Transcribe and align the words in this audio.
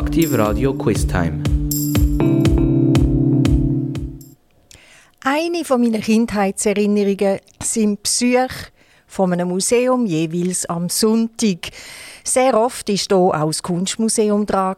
Aktiv 0.00 0.32
Radio 0.32 0.72
Quiz 0.72 1.06
Time. 1.06 1.42
Eine 5.22 5.62
von 5.62 5.82
meiner 5.82 5.98
Kindheitserinnerungen 5.98 7.40
sind 7.62 8.02
Besuche 8.02 8.48
von 9.06 9.30
einem 9.30 9.48
Museum 9.48 10.06
jeweils 10.06 10.64
am 10.64 10.88
Sonntag. 10.88 11.68
Sehr 12.24 12.58
oft 12.58 12.88
war 12.88 12.96
hier 12.96 13.42
auch 13.42 13.46
das 13.48 13.62
Kunstmuseum 13.62 14.46
dran. 14.46 14.76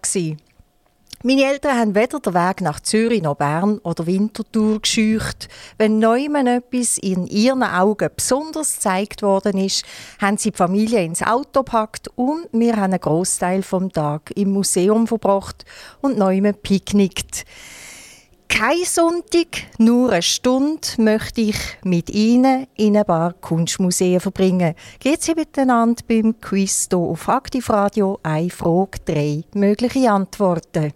Meine 1.24 1.44
Eltern 1.44 1.78
haben 1.78 1.94
weder 1.94 2.18
den 2.18 2.34
Weg 2.34 2.60
nach 2.62 2.80
Zürich 2.80 3.22
noch 3.22 3.36
Bern 3.36 3.78
oder 3.84 4.06
Winterthur 4.06 4.80
gescheucht. 4.80 5.48
Wenn 5.78 6.00
neumann 6.00 6.48
etwas 6.48 6.98
in 6.98 7.28
ihren 7.28 7.62
Augen 7.62 8.10
besonders 8.16 8.74
gezeigt 8.74 9.22
worden 9.22 9.56
ist, 9.56 9.84
haben 10.20 10.36
sie 10.36 10.50
die 10.50 10.56
Familie 10.56 11.04
ins 11.04 11.22
Auto 11.22 11.62
gepackt 11.62 12.08
und 12.16 12.48
wir 12.50 12.74
haben 12.74 12.92
einen 12.92 13.00
Großteil 13.00 13.62
vom 13.62 13.92
Tag 13.92 14.32
im 14.34 14.50
Museum 14.50 15.06
verbracht 15.06 15.64
und 16.00 16.18
neumann 16.18 16.56
picknickt. 16.60 17.44
Kein 18.48 18.84
Sonntag, 18.84 19.62
nur 19.78 20.10
eine 20.10 20.22
Stunde 20.22 20.86
möchte 20.98 21.40
ich 21.40 21.56
mit 21.84 22.10
Ihnen 22.10 22.66
in 22.76 22.96
ein 22.96 23.04
paar 23.04 23.32
Kunstmuseen 23.32 24.20
verbringen. 24.20 24.74
Geht 24.98 25.22
Sie 25.22 25.34
miteinander 25.34 26.02
beim 26.06 26.38
Quiz 26.40 26.88
hier 26.90 26.98
auf 26.98 27.28
Aktivradio 27.28 28.18
eine 28.24 28.50
Frage, 28.50 28.98
drei 29.04 29.44
mögliche 29.54 30.10
Antworten. 30.10 30.92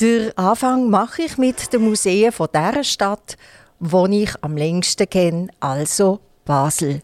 Der 0.00 0.32
Anfang 0.38 0.90
mache 0.90 1.22
ich 1.22 1.38
mit 1.38 1.72
den 1.72 1.82
Museen 1.82 2.32
von 2.32 2.48
dieser 2.54 2.84
Stadt, 2.84 3.36
die 3.80 4.22
ich 4.22 4.30
am 4.42 4.56
längsten 4.56 5.08
kenne, 5.08 5.48
also 5.60 6.20
Basel. 6.44 7.02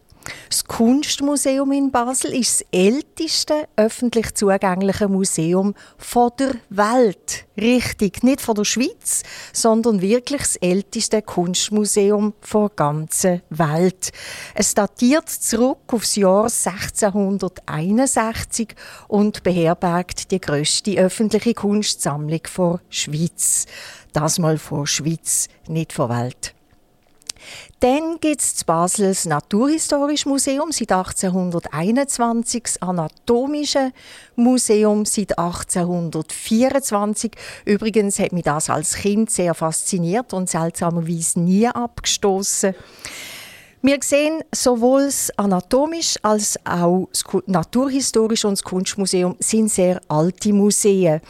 Das 0.49 0.65
Kunstmuseum 0.65 1.71
in 1.71 1.91
Basel 1.91 2.33
ist 2.33 2.61
das 2.61 2.67
älteste 2.71 3.67
öffentlich 3.75 4.33
zugängliche 4.35 5.07
Museum 5.07 5.73
der 6.39 6.55
Welt. 6.69 7.45
Richtig, 7.57 8.23
nicht 8.23 8.41
von 8.41 8.55
der 8.55 8.65
Schweiz, 8.65 9.23
sondern 9.53 10.01
wirklich 10.01 10.41
das 10.41 10.55
älteste 10.57 11.21
Kunstmuseum 11.21 12.33
der 12.53 12.71
ganzen 12.75 13.41
Welt. 13.49 14.11
Es 14.53 14.73
datiert 14.73 15.29
zurück 15.29 15.93
aufs 15.93 16.15
Jahr 16.15 16.43
1661 16.43 18.75
und 19.07 19.43
beherbergt 19.43 20.31
die 20.31 20.41
grösste 20.41 20.97
öffentliche 20.97 21.53
Kunstsammlung 21.53 22.41
der 22.57 22.79
Schweiz. 22.89 23.65
Das 24.13 24.39
mal 24.39 24.57
vor 24.57 24.87
Schweiz, 24.87 25.47
nicht 25.67 25.93
vor 25.93 26.09
Welt. 26.09 26.55
Dann 27.85 28.19
gibt 28.19 28.41
es 28.41 28.55
das 28.55 28.63
Basels 28.63 29.25
Naturhistorisches 29.27 30.25
Museum 30.25 30.71
seit 30.71 30.91
1821, 30.91 32.63
das 32.63 32.81
Anatomische 32.81 33.91
Museum 34.35 35.05
seit 35.05 35.37
1824. 35.37 37.33
Übrigens 37.63 38.17
hat 38.17 38.31
mich 38.33 38.43
das 38.43 38.71
als 38.71 38.95
Kind 38.95 39.29
sehr 39.29 39.53
fasziniert 39.53 40.33
und 40.33 40.49
seltsamerweise 40.49 41.39
nie 41.41 41.67
abgestoßen. 41.67 42.73
Wir 43.83 43.99
sehen 44.01 44.41
sowohl 44.51 45.05
das 45.05 45.29
Anatomisch 45.37 46.15
als 46.23 46.57
auch 46.65 47.07
das 47.11 47.23
Naturhistorische 47.45 48.47
und 48.47 48.57
das 48.57 48.63
Kunstmuseum 48.63 49.35
sind 49.37 49.69
sehr 49.69 50.01
alte 50.07 50.53
Museen. 50.53 51.21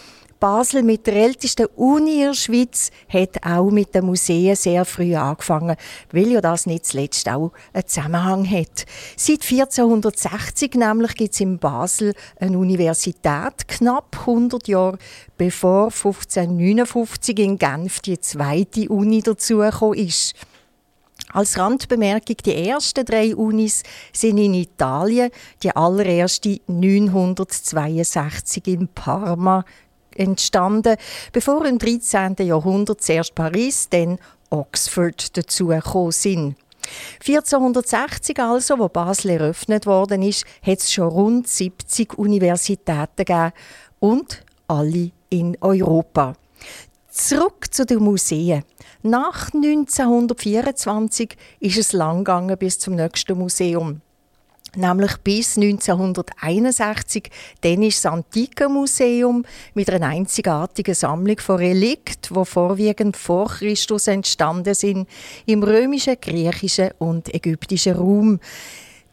Basel 0.45 0.83
mit 0.83 1.07
der 1.07 1.15
ältesten 1.15 1.65
Uni 1.75 2.21
in 2.21 2.27
der 2.27 2.33
Schweiz 2.35 2.91
hat 3.09 3.43
auch 3.43 3.71
mit 3.71 3.95
den 3.95 4.05
Museen 4.05 4.55
sehr 4.55 4.85
früh 4.85 5.15
angefangen, 5.15 5.75
weil 6.11 6.27
ja 6.27 6.39
das 6.39 6.67
nicht 6.67 6.85
zuletzt 6.85 7.27
auch 7.27 7.51
einen 7.73 7.88
Zusammenhang 7.88 8.47
hat. 8.47 8.85
Seit 9.17 9.41
1460 9.41 10.75
nämlich 10.75 11.16
gibt 11.16 11.33
es 11.33 11.39
in 11.39 11.57
Basel 11.57 12.13
eine 12.39 12.59
Universität, 12.59 13.67
knapp 13.67 14.16
100 14.19 14.67
Jahre 14.67 14.99
bevor 15.35 15.85
1559 15.85 17.39
in 17.39 17.57
Genf 17.57 18.01
die 18.01 18.19
zweite 18.19 18.88
Uni 18.89 19.23
dazugekommen 19.23 19.97
ist. 19.97 20.35
Als 21.34 21.57
Randbemerkung, 21.57 22.38
die 22.45 22.69
ersten 22.69 23.03
drei 23.03 23.35
Unis 23.35 23.81
sind 24.13 24.38
in 24.38 24.53
Italien, 24.53 25.31
die 25.63 25.75
allererste 25.75 26.61
962 26.67 28.67
in 28.67 28.88
Parma 28.88 29.66
entstanden, 30.16 30.96
bevor 31.31 31.66
im 31.66 31.78
13. 31.78 32.36
Jahrhundert 32.40 33.02
zuerst 33.02 33.36
Paris, 33.36 33.88
dann 33.90 34.18
Oxford 34.50 35.38
dazugekommen 35.38 36.12
sind. 36.12 36.56
1460 37.28 38.40
also, 38.40 38.78
wo 38.80 38.90
Basel 38.90 39.31
eröffnet 39.31 39.86
worden 39.86 40.22
ist, 40.22 40.46
hat 40.62 40.80
es 40.80 40.92
schon 40.92 41.08
rund 41.08 41.48
70 41.48 42.18
Universitäten 42.18 43.26
gegeben 43.26 43.53
und 44.00 44.44
alle 44.68 45.12
in 45.30 45.58
Europa. 45.62 46.34
Zurück 47.09 47.74
zu 47.74 47.86
den 47.86 48.00
Museen. 48.00 48.64
Nach 49.02 49.53
1924 49.53 51.38
ist 51.59 51.78
es 51.78 51.94
lang 51.94 52.20
gegangen 52.20 52.58
bis 52.58 52.80
zum 52.80 52.96
nächsten 52.96 53.38
Museum 53.38 54.02
nämlich 54.78 55.18
bis 55.18 55.58
1961. 55.58 57.30
Dann 57.62 57.84
ist 57.84 58.03
das 58.03 58.12
Antike 58.12 58.69
Museum 58.69 59.46
mit 59.74 59.90
einer 59.90 60.08
einzigartigen 60.08 60.96
Sammlung 60.96 61.40
von 61.40 61.58
Relikten, 61.58 62.36
die 62.36 62.46
vorwiegend 62.46 63.18
vor 63.18 63.47
Christus 63.47 64.08
entstanden 64.08 64.74
sind, 64.74 65.08
im 65.46 65.64
römischen, 65.64 66.16
griechischen 66.22 66.91
und 67.00 67.34
ägyptischen 67.34 67.96
Raum. 67.96 68.40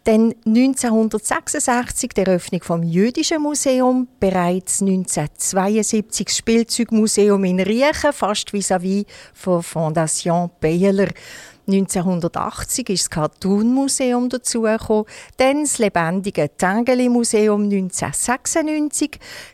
Dann 0.04 0.34
1966 0.44 2.10
die 2.10 2.22
Eröffnung 2.22 2.60
vom 2.64 2.82
Jüdischen 2.82 3.40
Museum, 3.40 4.08
bereits 4.18 4.82
1972 4.82 6.26
das 6.26 6.36
Spielzeugmuseum 6.36 7.44
in 7.44 7.60
Riechen, 7.60 8.12
fast 8.12 8.52
vis-à-vis 8.52 9.04
-vis 9.04 9.06
von 9.32 9.62
Fondation 9.62 10.50
Bayerler. 10.60 11.08
1980 11.66 12.88
ist 12.90 13.02
das 13.04 13.10
Cartoon 13.10 13.72
Museum 13.72 14.28
dazugekommen, 14.28 15.04
dann 15.36 15.62
das 15.62 15.78
lebendige 15.78 16.50
Tengeli 16.56 17.08
Museum 17.08 17.62
1996. 17.62 19.10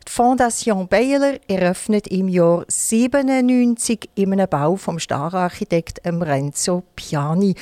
Die 0.07 0.11
Fondation 0.11 0.89
Baylor 0.89 1.35
eröffnet 1.49 2.09
im 2.09 2.29
Jahr 2.29 2.65
97 2.69 4.09
in 4.15 4.33
einem 4.33 4.49
Bau 4.49 4.77
vom 4.77 4.99
Stararchitekt 4.99 6.01
Renzo 6.23 6.83
Piani. 6.97 7.55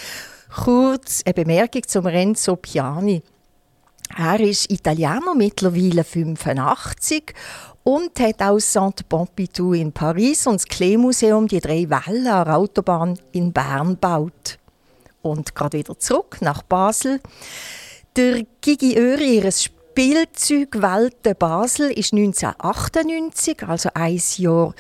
Kurz 0.65 1.23
eine 1.25 1.35
Bemerkung 1.35 1.83
zum 1.87 2.07
Renzo 2.07 2.57
Piani. 2.57 3.23
Er 4.17 4.41
ist 4.41 4.71
Italiener, 4.71 5.35
mittlerweile 5.35 6.05
85 6.05 7.35
und 7.83 8.19
hat 8.19 8.43
auch 8.43 8.59
Saint 8.59 9.09
Pompidou 9.09 9.73
in 9.73 9.93
Paris 9.93 10.47
und 10.47 10.55
das 10.55 10.65
Klee-Museum 10.67 11.47
die 11.49 11.61
drei 11.61 11.89
Wellen 11.89 12.27
an 12.27 12.45
der 12.45 12.57
Autobahn 12.57 13.19
in 13.33 13.53
Bern 13.53 13.91
gebaut. 13.91 14.59
Und 15.23 15.55
gerade 15.55 15.79
wieder 15.79 15.99
zurück 15.99 16.39
nach 16.41 16.63
Basel. 16.63 17.21
Der 18.17 18.45
Gigi 18.61 18.97
Öri, 18.99 19.37
ihr 19.37 19.53
Spielzeug 19.53 20.81
Welte 20.81 21.35
Basel, 21.35 21.91
ist 21.91 22.13
1998, 22.13 23.63
also 23.63 23.89
ein 23.95 24.21
Jahr 24.37 24.75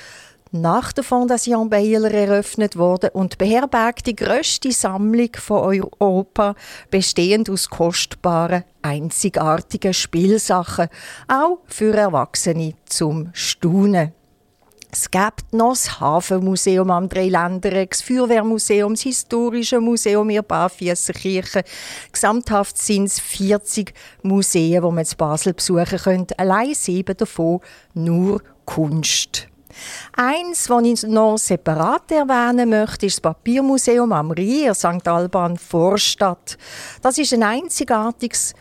nach 0.52 0.92
der 0.92 1.04
Fondation 1.04 1.68
Baylor 1.68 2.10
eröffnet 2.10 2.76
worden 2.76 3.10
und 3.12 3.38
beherbergt 3.38 4.06
die 4.06 4.16
grösste 4.16 4.72
Sammlung 4.72 5.30
von 5.38 5.58
Europa, 5.58 6.54
bestehend 6.90 7.50
aus 7.50 7.68
kostbaren, 7.68 8.64
einzigartigen 8.82 9.92
Spielsachen, 9.92 10.88
auch 11.28 11.58
für 11.66 11.94
Erwachsene 11.94 12.74
zum 12.86 13.30
Staunen. 13.32 14.12
Es 14.92 15.10
gibt 15.10 15.52
noch 15.52 15.72
das 15.72 16.00
Hafenmuseum 16.00 16.90
am 16.90 17.08
Dreiländereck, 17.08 17.90
das 17.90 18.00
Feuerwehrmuseum, 18.00 18.94
das 18.94 19.02
Historische 19.02 19.80
Museum 19.80 20.30
in 20.30 20.42
Barfüsserkirche. 20.42 21.64
Gesamthaft 22.10 22.78
sind 22.78 23.04
es 23.04 23.20
40 23.20 23.92
Museen, 24.22 24.80
die 24.80 24.80
man 24.80 25.04
in 25.04 25.16
Basel 25.18 25.52
besuchen 25.52 25.98
könnte. 25.98 26.38
Allein 26.38 26.72
sieben 26.72 27.16
davon 27.16 27.60
nur 27.92 28.42
Kunst. 28.64 29.48
Eins, 30.16 30.64
das 30.64 30.82
ich 30.82 31.02
noch 31.04 31.38
separat 31.38 32.10
erwähnen 32.10 32.70
möchte, 32.70 33.06
ist 33.06 33.16
das 33.16 33.20
Papiermuseum 33.20 34.12
am 34.12 34.30
Rier, 34.30 34.74
St. 34.74 35.06
Alban 35.06 35.56
Vorstadt. 35.56 36.56
Das 37.02 37.18
ist 37.18 37.32
ein 37.32 37.42
einzigartiges 37.42 38.54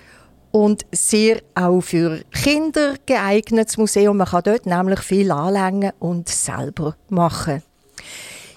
und 0.52 0.86
sehr 0.92 1.42
auch 1.54 1.82
für 1.82 2.22
Kinder 2.32 2.96
geeignetes 3.06 3.78
Museum. 3.78 4.18
Man 4.18 4.28
kann 4.28 4.44
dort 4.44 4.66
nämlich 4.66 5.02
viel 5.02 5.32
anlängen 5.32 5.92
und 6.00 6.30
selber 6.30 6.96
machen. 7.10 7.62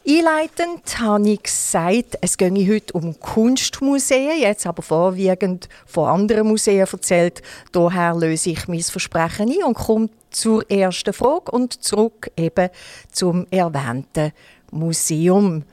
Einleitend 0.08 1.00
habe 1.00 1.28
ich 1.28 1.42
gesagt, 1.42 2.16
es 2.22 2.38
gehe 2.38 2.72
heute 2.72 2.94
um 2.94 3.20
Kunstmuseen, 3.20 4.40
jetzt 4.40 4.66
aber 4.66 4.82
vorwiegend 4.82 5.68
von 5.84 6.08
anderen 6.08 6.48
Museen 6.48 6.86
erzählt. 6.90 7.42
Daher 7.72 8.14
löse 8.14 8.50
ich 8.50 8.68
mein 8.68 8.80
Versprechen 8.80 9.50
ein 9.50 9.64
und 9.64 9.74
komme 9.74 10.08
zur 10.30 10.70
ersten 10.70 11.12
Frage 11.12 11.50
und 11.50 11.82
zurück 11.82 12.30
eben 12.36 12.70
zum 13.10 13.46
erwähnten 13.50 14.32
Museum. 14.70 15.64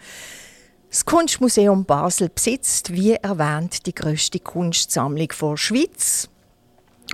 Das 0.90 1.04
Kunstmuseum 1.04 1.86
Basel 1.86 2.30
besitzt, 2.30 2.94
wie 2.94 3.14
erwähnt, 3.14 3.86
die 3.86 3.94
größte 3.94 4.40
Kunstsammlung 4.40 5.28
der 5.28 5.58
Schweiz. 5.58 6.30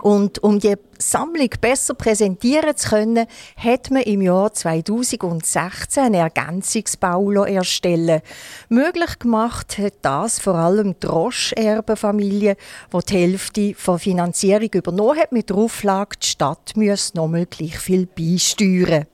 Und 0.01 0.41
um 0.41 0.59
die 0.59 0.75
Sammlung 0.97 1.49
besser 1.59 1.93
präsentieren 1.93 2.75
zu 2.75 2.89
können, 2.89 3.27
hat 3.57 3.91
man 3.91 4.03
im 4.03 4.21
Jahr 4.21 4.53
2016 4.53 6.03
einen 6.03 6.13
Ergänzungsbau 6.15 7.31
erstellen. 7.43 8.21
Möglich 8.69 9.19
gemacht 9.19 9.77
hat 9.77 9.95
das 10.01 10.39
vor 10.39 10.55
allem 10.55 10.95
die 10.99 11.07
Roche-Erbenfamilie, 11.07 12.55
die 12.93 13.05
die 13.05 13.13
Hälfte 13.13 13.75
der 13.85 13.99
Finanzierung 13.99 14.69
übernommen 14.73 15.19
hat, 15.19 15.31
mit 15.33 15.49
der 15.49 15.57
Auflage, 15.57 16.17
die 16.21 16.27
Stadt 16.27 16.75
müsse 16.75 17.17
nochmal 17.17 17.45
gleich 17.45 17.77
viel 17.77 18.05
beisteuern. 18.05 19.05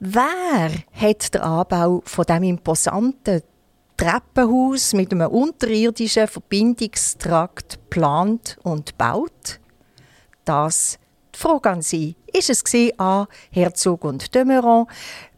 Wer 0.00 0.70
hat 0.92 1.34
den 1.34 1.40
Anbau 1.40 2.02
von 2.04 2.24
dem 2.26 2.42
imposanten 2.42 3.42
Treppenhaus 3.96 4.92
mit 4.92 5.12
einem 5.12 5.30
unterirdischen 5.30 6.28
Verbindungstrakt 6.28 7.78
geplant 7.80 8.58
und 8.64 8.86
gebaut? 8.90 9.60
Das 10.44 10.98
die 11.34 11.38
Frage 11.38 11.70
an 11.70 11.82
Sie. 11.82 12.16
Ist 12.32 12.50
es 12.50 12.62
A. 12.98 13.26
Herzog 13.50 14.04
und 14.04 14.34
Demeron, 14.34 14.86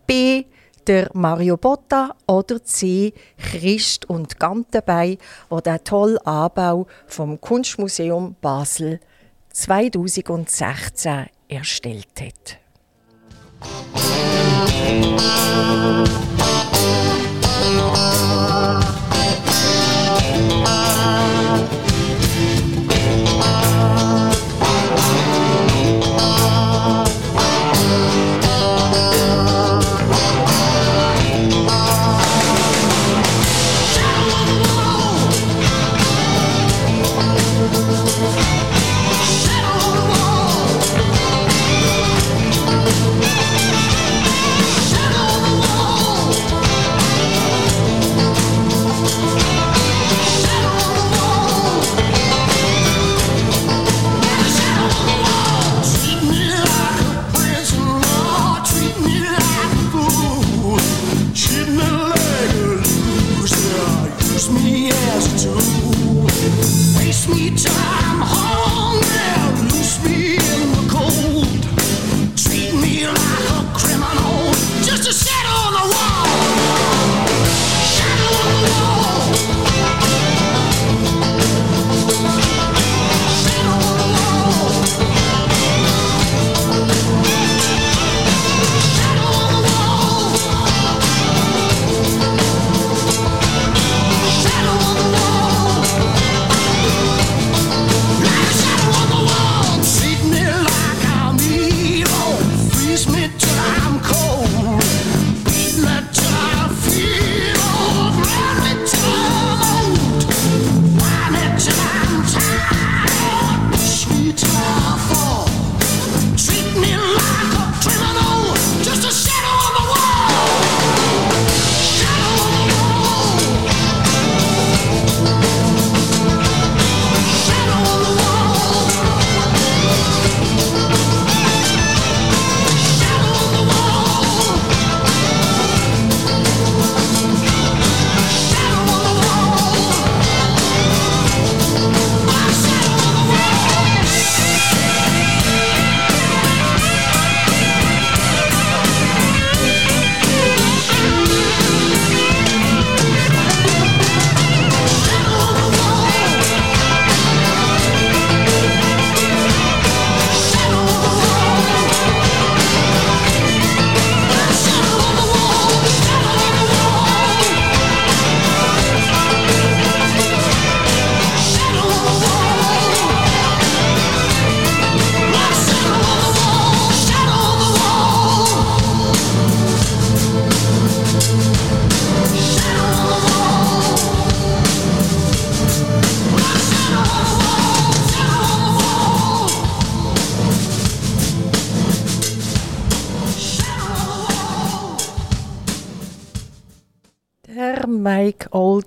B. 0.06 0.44
der 0.86 1.10
Mario 1.14 1.56
Botta 1.56 2.14
oder 2.26 2.62
C. 2.62 3.12
Christ 3.38 4.08
und 4.08 4.38
Gantenbei, 4.38 5.18
der 5.50 5.60
den 5.60 5.84
tollen 5.84 6.18
Anbau 6.18 6.86
vom 7.06 7.40
Kunstmuseum 7.40 8.36
Basel 8.40 9.00
2016 9.52 11.26
erstellt 11.48 12.08
hat? 12.20 12.58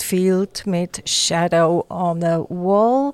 Oldfield 0.10 0.66
mit 0.66 1.08
Shadow 1.08 1.86
on 1.89 2.24
a 2.24 2.39
Wall. 2.50 3.13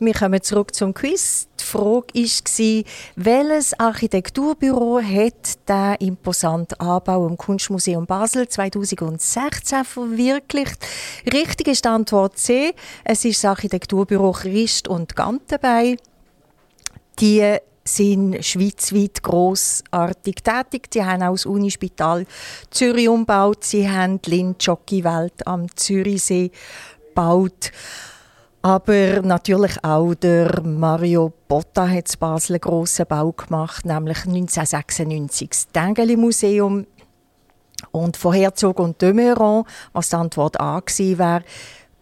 Wir 0.00 0.14
kommen 0.14 0.42
zurück 0.42 0.74
zum 0.74 0.92
Quiz. 0.92 1.46
Die 1.60 1.64
Frage 1.64 2.12
war, 2.12 2.84
welches 3.16 3.78
Architekturbüro 3.78 5.00
hat 5.00 5.68
den 5.68 6.08
imposanten 6.08 6.80
Anbau 6.80 7.28
im 7.28 7.36
Kunstmuseum 7.36 8.06
Basel 8.06 8.48
2016 8.48 9.84
verwirklicht? 9.84 10.84
Richtig 11.32 11.68
ist 11.68 11.84
die 11.84 11.88
Antwort 11.88 12.36
C. 12.36 12.74
Es 13.04 13.24
ist 13.24 13.44
das 13.44 13.50
Architekturbüro 13.50 14.32
Christ 14.32 14.88
und 14.88 15.14
Gantenbei. 15.14 15.96
Die 17.20 17.58
sind 17.84 18.44
schweizweit 18.44 19.22
grossartig 19.22 20.36
tätig. 20.36 20.88
Sie 20.92 21.04
haben 21.04 21.22
auch 21.22 21.32
das 21.32 21.46
Unispital 21.46 22.26
Zürich 22.70 23.08
umgebaut. 23.08 23.64
Sie 23.64 23.88
haben 23.88 24.20
die 24.22 24.30
Lind-Jockey-Welt 24.30 25.46
am 25.46 25.74
Zürichsee 25.76 26.50
gebaut. 27.08 27.72
Aber 28.62 29.20
natürlich 29.20 29.84
auch 29.84 30.14
der 30.14 30.62
Mario 30.62 31.34
Botta 31.48 31.86
hat 31.86 32.14
in 32.14 32.18
Basel 32.18 32.54
einen 32.54 32.60
grossen 32.62 33.04
Bau 33.06 33.30
gemacht, 33.32 33.84
nämlich 33.84 34.24
1996 34.24 35.50
das 35.50 35.68
Tengeli 35.68 36.16
Museum. 36.16 36.86
Und 37.90 38.16
von 38.16 38.32
Herzog 38.32 38.80
und 38.80 39.02
de 39.02 39.12
Meuron, 39.12 39.64
was 39.92 40.08
die 40.08 40.16
Antwort 40.16 40.58
A 40.58 40.80
gewesen 40.80 41.18
wäre, 41.18 41.44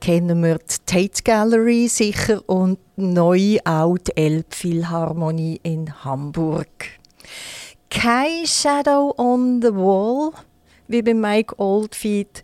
kennen 0.00 0.42
wir 0.42 0.58
die 0.58 0.76
Tate 0.86 1.22
Gallery 1.24 1.88
sicher 1.88 2.40
und 2.48 2.78
neu 3.02 3.58
auch 3.64 3.98
die 3.98 4.16
Elbphilharmonie 4.16 5.60
in 5.62 6.04
Hamburg. 6.04 6.68
Kein 7.90 8.46
Shadow 8.46 9.14
on 9.18 9.60
the 9.60 9.74
Wall, 9.74 10.32
wie 10.88 11.02
bei 11.02 11.14
Mike 11.14 11.58
Oldfield, 11.58 12.42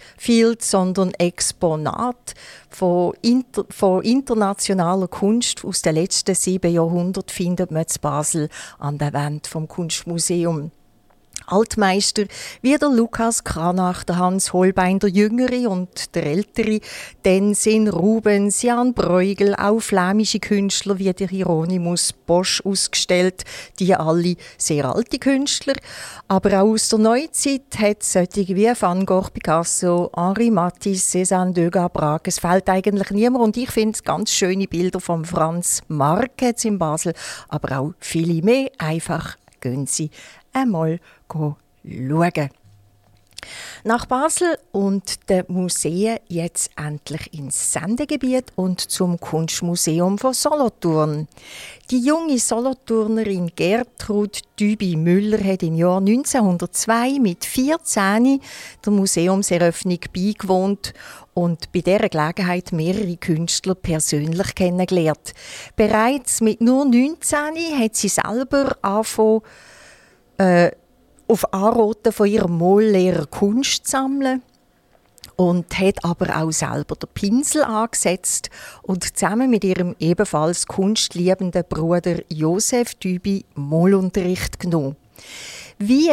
sondern 0.62 1.12
Exponat 1.14 2.34
von, 2.68 3.14
inter, 3.22 3.64
von 3.70 4.02
internationaler 4.02 5.08
Kunst 5.08 5.64
aus 5.64 5.82
den 5.82 5.94
letzten 5.94 6.34
sieben 6.34 6.72
Jahrhunderten 6.72 7.32
findet 7.32 7.70
man 7.70 7.82
in 7.82 8.00
Basel 8.00 8.48
an 8.78 8.98
der 8.98 9.12
Wand 9.12 9.46
vom 9.46 9.68
Kunstmuseum. 9.68 10.70
Altmeister 11.46 12.24
wie 12.62 12.76
der 12.76 12.88
Lukas 12.88 13.44
Kranach, 13.44 14.04
der 14.04 14.18
Hans 14.18 14.52
Holbein, 14.52 14.98
der 14.98 15.10
Jüngere 15.10 15.70
und 15.70 16.14
der 16.14 16.26
Ältere, 16.26 16.80
dann 17.22 17.54
sind 17.54 17.88
Rubens, 17.88 18.62
Jan 18.62 18.94
Bruegel, 18.94 19.54
auch 19.54 19.80
flämische 19.80 20.40
Künstler 20.40 20.98
wie 20.98 21.12
der 21.12 21.28
Hieronymus 21.28 22.12
Bosch 22.12 22.62
ausgestellt, 22.64 23.44
die 23.78 23.94
alle 23.94 24.36
sehr 24.56 24.84
alte 24.84 25.18
Künstler, 25.18 25.74
aber 26.28 26.62
auch 26.62 26.72
aus 26.72 26.88
der 26.88 26.98
Neuzeit 26.98 27.78
hat 27.78 28.02
es 28.02 28.12
solche 28.12 28.54
wie 28.54 28.70
Van 28.78 29.06
Gogh, 29.06 29.30
Picasso, 29.32 30.10
Henri 30.14 30.50
Matisse, 30.50 31.18
Cézanne, 31.18 31.52
Degas, 31.52 31.90
Braque, 31.92 32.28
es 32.28 32.38
fällt 32.38 32.68
eigentlich 32.68 33.10
niemand 33.10 33.44
und 33.44 33.56
ich 33.56 33.70
finde 33.70 33.98
ganz 34.02 34.30
schöne 34.32 34.66
Bilder 34.66 35.00
von 35.00 35.24
Franz 35.24 35.82
Marc 35.88 36.42
in 36.64 36.78
Basel, 36.78 37.14
aber 37.48 37.78
auch 37.78 37.92
viele 37.98 38.42
mehr, 38.42 38.70
einfach 38.78 39.36
gehen 39.60 39.86
Sie 39.86 40.10
einmal 40.52 41.00
schauen. 41.30 41.56
Nach 43.84 44.06
Basel 44.06 44.58
und 44.72 45.30
den 45.30 45.44
Museen 45.48 46.18
jetzt 46.28 46.70
endlich 46.76 47.32
ins 47.32 47.72
Sendegebiet 47.72 48.46
und 48.56 48.80
zum 48.80 49.20
Kunstmuseum 49.20 50.18
von 50.18 50.34
Solothurn. 50.34 51.28
Die 51.90 52.00
junge 52.00 52.38
Solothurnerin 52.38 53.52
Gertrud 53.54 54.40
Dübi-Müller 54.58 55.42
hat 55.42 55.62
im 55.62 55.76
Jahr 55.76 55.98
1902 55.98 57.20
mit 57.20 57.44
14 57.44 58.40
der 58.84 58.92
Museumseröffnung 58.92 60.00
beigewohnt 60.12 60.92
und 61.32 61.70
bei 61.72 61.80
dieser 61.80 62.08
Gelegenheit 62.08 62.72
mehrere 62.72 63.16
Künstler 63.16 63.76
persönlich 63.76 64.54
kennengelernt. 64.56 65.32
Bereits 65.76 66.40
mit 66.40 66.60
nur 66.60 66.84
19 66.84 67.78
hat 67.78 67.94
sie 67.94 68.08
selber 68.08 68.76
angefangen, 68.82 69.42
äh, 70.38 70.70
auf 71.26 71.52
Anraten 71.52 72.12
von 72.12 72.26
ihrem 72.26 72.56
Mollehrer 72.56 73.26
Kunst 73.26 73.86
sammeln 73.86 74.42
und 75.36 75.78
hat 75.78 76.04
aber 76.04 76.36
auch 76.36 76.50
selber 76.50 76.96
den 76.96 77.08
Pinsel 77.14 77.62
angesetzt 77.62 78.50
und 78.82 79.04
zusammen 79.04 79.50
mit 79.50 79.62
ihrem 79.62 79.94
ebenfalls 80.00 80.66
kunstliebenden 80.66 81.64
Bruder 81.68 82.16
Josef 82.28 82.94
Dübi 82.94 83.44
Mollunterricht 83.54 84.58
genommen. 84.58 84.96
Wie 85.78 86.10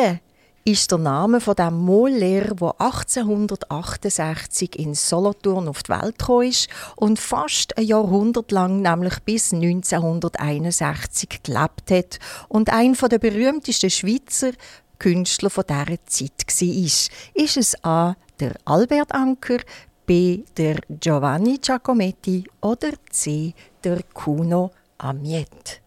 ist 0.67 0.91
der 0.91 0.98
Name 0.98 1.39
von 1.41 1.55
dem 1.55 1.77
Mollehrer, 1.77 2.55
der 2.55 2.81
1868 2.81 4.79
in 4.79 4.95
Solothurn 4.95 5.67
auf 5.67 5.84
die 5.84 5.91
Welt 5.91 6.50
ist 6.50 6.69
und 6.95 7.19
fast 7.19 7.77
ein 7.77 7.86
Jahrhundert 7.86 8.51
lang, 8.51 8.81
nämlich 8.81 9.19
bis 9.19 9.53
1961, 9.53 11.43
gelebt 11.43 11.91
hat 11.91 12.17
und 12.50 12.72
ein 12.74 12.93
der 12.93 13.19
berühmtesten 13.19 13.91
Schweizer 13.91 14.53
Künstler 14.98 15.51
von 15.51 15.65
dieser 15.67 16.03
Zeit 16.07 16.43
war. 16.48 17.43
Ist 17.43 17.57
es 17.57 17.84
A. 17.84 18.15
der 18.39 18.55
Albert 18.65 19.13
Anker, 19.13 19.60
B. 20.07 20.45
der 20.57 20.79
Giovanni 20.89 21.60
Giacometti 21.60 22.43
oder 22.62 22.93
C. 23.12 23.53
der 23.84 24.01
Kuno 24.13 24.72
Amiet? 24.98 25.81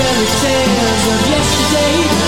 Fairy 0.00 0.26
tales 0.40 1.06
of 1.12 1.28
yesterday 1.28 2.19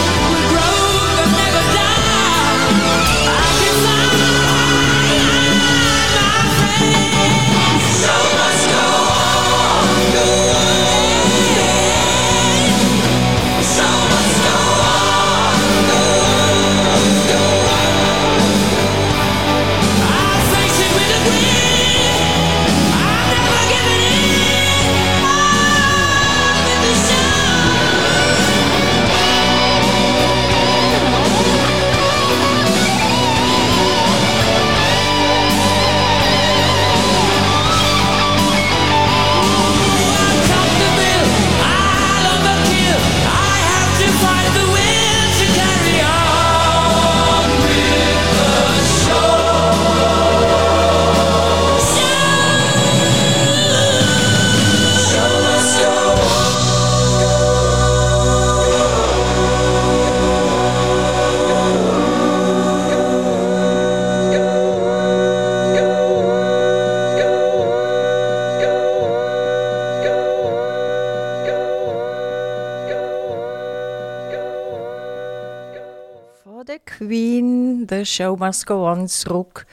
Show 78.13 78.37
Must 78.37 78.67
Go 78.67 78.87
On 78.87 79.09
zurück 79.09 79.67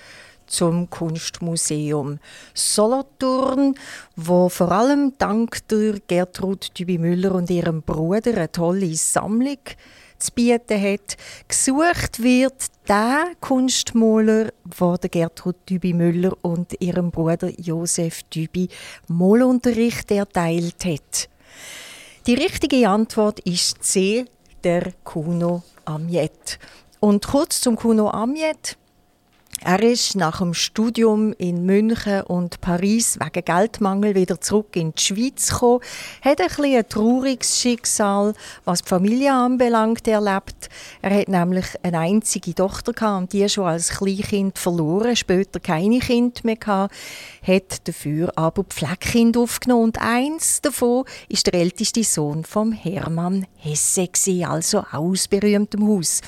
zum 0.48 0.90
Kunstmuseum 0.90 2.20
Solothurn, 2.54 3.76
wo 4.16 4.48
vor 4.48 4.72
allem 4.72 5.14
dank 5.18 5.68
der 5.68 6.00
Gertrud 6.08 6.72
Dübi-Müller 6.80 7.36
und 7.36 7.50
ihrem 7.50 7.82
Bruder 7.82 8.32
eine 8.32 8.50
tolle 8.50 8.96
Sammlung 8.96 9.60
zu 10.20 10.32
bieten 10.32 10.82
hat. 10.82 11.18
Gesucht 11.50 12.24
wird 12.24 12.68
der 12.88 13.34
Kunstmaler, 13.42 14.54
der 14.80 15.10
Gertrud 15.10 15.58
Dübi-Müller 15.70 16.32
und 16.42 16.82
ihrem 16.82 17.12
Bruder 17.12 17.52
Josef 17.60 18.24
Dübi 18.24 18.70
Malunterricht 19.10 20.10
erteilt 20.12 20.86
hat. 20.86 21.30
Die 22.26 22.36
richtige 22.36 22.88
Antwort 22.88 23.42
ist 23.42 23.84
C, 23.84 24.26
der 24.64 24.94
Kuno 25.04 25.64
Amiet. 25.84 26.58
Und 27.00 27.28
kurz 27.28 27.62
zum 27.62 27.76
Kuno 27.76 28.10
Amiet. 28.10 28.79
Er 29.64 29.84
ist 29.84 30.16
nach 30.16 30.40
dem 30.40 30.54
Studium 30.54 31.34
in 31.34 31.66
München 31.66 32.22
und 32.22 32.62
Paris 32.62 33.20
wegen 33.20 33.44
Geldmangel 33.44 34.16
wieder 34.16 34.40
zurück 34.40 34.74
in 34.76 34.94
die 34.94 35.02
Schweiz 35.02 35.50
gekommen. 35.50 35.82
Hat 36.22 36.40
ein, 36.40 36.48
bisschen 36.48 36.78
ein 36.78 36.88
trauriges 36.88 37.60
Schicksal, 37.60 38.34
was 38.64 38.84
die 38.84 38.88
Familie 38.88 39.34
anbelangt, 39.34 40.08
erlebt. 40.08 40.70
Er 41.02 41.20
hat 41.20 41.28
nämlich 41.28 41.66
eine 41.84 42.00
einzige 42.00 42.56
Tochter 42.56 42.94
gehabt 42.94 43.22
und 43.22 43.34
die 43.34 43.50
schon 43.50 43.66
als 43.66 43.90
Kleinkind 43.90 44.58
verloren, 44.58 45.18
später 45.18 45.60
keine 45.60 46.00
Kinder 46.00 46.40
mehr 46.44 46.56
gehabt, 46.56 46.96
hat 47.46 47.86
dafür 47.86 48.32
aber 48.38 48.64
Pflegekind 48.64 49.36
aufgenommen 49.36 49.84
und 49.84 50.02
eins 50.02 50.62
davon 50.62 51.04
ist 51.28 51.48
der 51.48 51.56
älteste 51.56 52.06
Sohn 52.06 52.46
von 52.46 52.72
Hermann 52.72 53.46
Hesse, 53.58 54.08
also 54.48 54.86
aus 54.92 55.28
berühmtem 55.28 55.86
Haus. 55.86 56.22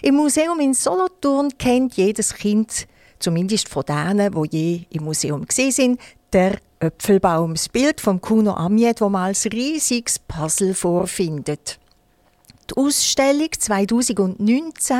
Im 0.00 0.14
Museum 0.14 0.60
in 0.60 0.74
Solothurn 0.74 1.56
kennt 1.58 1.96
jedes 1.96 2.34
Kind, 2.34 2.86
zumindest 3.18 3.68
von 3.68 3.82
denen, 3.84 4.32
die 4.32 4.56
je 4.56 4.80
im 4.90 5.04
Museum 5.04 5.44
gesehen 5.44 5.72
sind, 5.72 6.00
der 6.32 6.58
Äpfelbaum, 6.78 7.54
das 7.54 7.68
Bild 7.68 8.00
vom 8.00 8.20
Kuno 8.20 8.54
Amiet, 8.54 9.00
wo 9.00 9.08
man 9.08 9.24
als 9.24 9.46
riesiges 9.46 10.20
Puzzle 10.20 10.74
vorfindet. 10.74 11.80
Die 12.70 12.76
Ausstellung 12.76 13.48
2019 13.58 14.96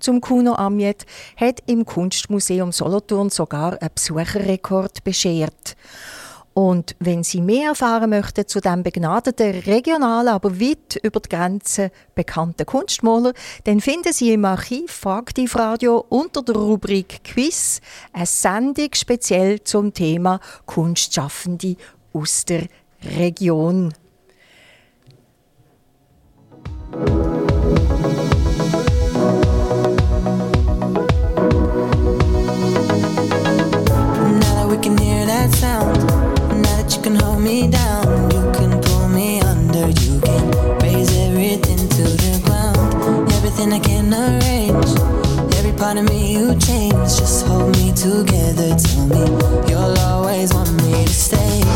zum 0.00 0.20
Kuno 0.20 0.54
Amiet 0.54 1.06
hat 1.36 1.62
im 1.66 1.84
Kunstmuseum 1.84 2.72
Solothurn 2.72 3.30
sogar 3.30 3.80
einen 3.80 3.90
Besucherrekord 3.94 5.04
beschert. 5.04 5.76
Und 6.60 6.94
wenn 6.98 7.22
Sie 7.22 7.40
mehr 7.40 7.70
erfahren 7.70 8.10
möchten 8.10 8.46
zu 8.46 8.60
dem 8.60 8.82
begnadeten, 8.82 9.60
regionalen, 9.60 10.28
aber 10.28 10.60
weit 10.60 11.00
über 11.02 11.20
die 11.20 11.30
Grenzen 11.30 11.88
bekannten 12.14 12.66
Kunstmaler, 12.66 13.32
dann 13.64 13.80
finden 13.80 14.12
Sie 14.12 14.34
im 14.34 14.44
Archiv 14.44 14.90
Faktiv 14.92 15.56
Radio 15.56 16.04
unter 16.10 16.42
der 16.42 16.56
Rubrik 16.56 17.24
Quiz 17.24 17.80
eine 18.12 18.26
Sendung 18.26 18.90
speziell 18.94 19.64
zum 19.64 19.94
Thema 19.94 20.38
Kunstschaffende 20.66 21.76
aus 22.12 22.44
der 22.44 22.66
Region. 23.18 23.94
You 37.00 37.04
can 37.04 37.16
hold 37.16 37.40
me 37.42 37.66
down, 37.66 38.30
you 38.30 38.52
can 38.52 38.78
pull 38.82 39.08
me 39.08 39.40
under, 39.40 39.88
you 39.88 40.20
can 40.20 40.50
raise 40.80 41.16
everything 41.16 41.88
to 41.88 42.02
the 42.02 42.42
ground. 42.44 43.32
Everything 43.32 43.72
I 43.72 43.78
can 43.78 44.12
arrange, 44.12 45.54
every 45.56 45.72
part 45.72 45.96
of 45.96 46.04
me 46.10 46.34
you 46.34 46.54
change. 46.58 46.92
Just 46.92 47.46
hold 47.46 47.74
me 47.78 47.94
together, 47.94 48.76
tell 48.76 49.06
me 49.06 49.24
you'll 49.66 49.98
always 50.00 50.52
want 50.52 50.72
me 50.82 51.06
to 51.06 51.14
stay. 51.14 51.69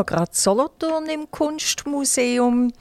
Noch 0.00 0.06
gerade 0.06 0.30
Solothurn 0.32 1.06
im 1.06 1.30
Kunstmuseum. 1.30 2.72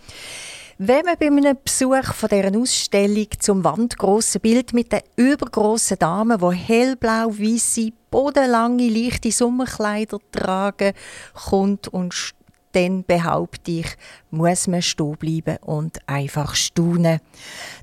Wenn 0.78 1.06
man 1.06 1.18
bei 1.20 1.28
einem 1.28 1.58
Besuch 1.64 2.14
von 2.14 2.30
dieser 2.30 2.58
Ausstellung 2.58 3.28
zum 3.40 3.64
wandgrossen 3.66 4.40
Bild 4.40 4.74
mit 4.74 4.94
den 4.94 5.02
übergroßen 5.18 6.00
Damen, 6.00 6.40
die 6.40 6.56
hellblau, 6.56 7.28
weiße, 7.28 7.90
bodenlange, 8.10 8.88
leichte 8.88 9.32
Sommerkleider 9.32 10.20
tragen, 10.32 10.94
kommt 11.34 11.90
und 11.90 12.34
dann 12.72 13.04
behaupte 13.04 13.72
ich, 13.72 13.88
muss 14.32 14.68
man 14.68 14.82
stehen 14.82 15.16
bleiben 15.18 15.58
und 15.62 15.98
einfach 16.08 16.56
staunen. 16.56 17.20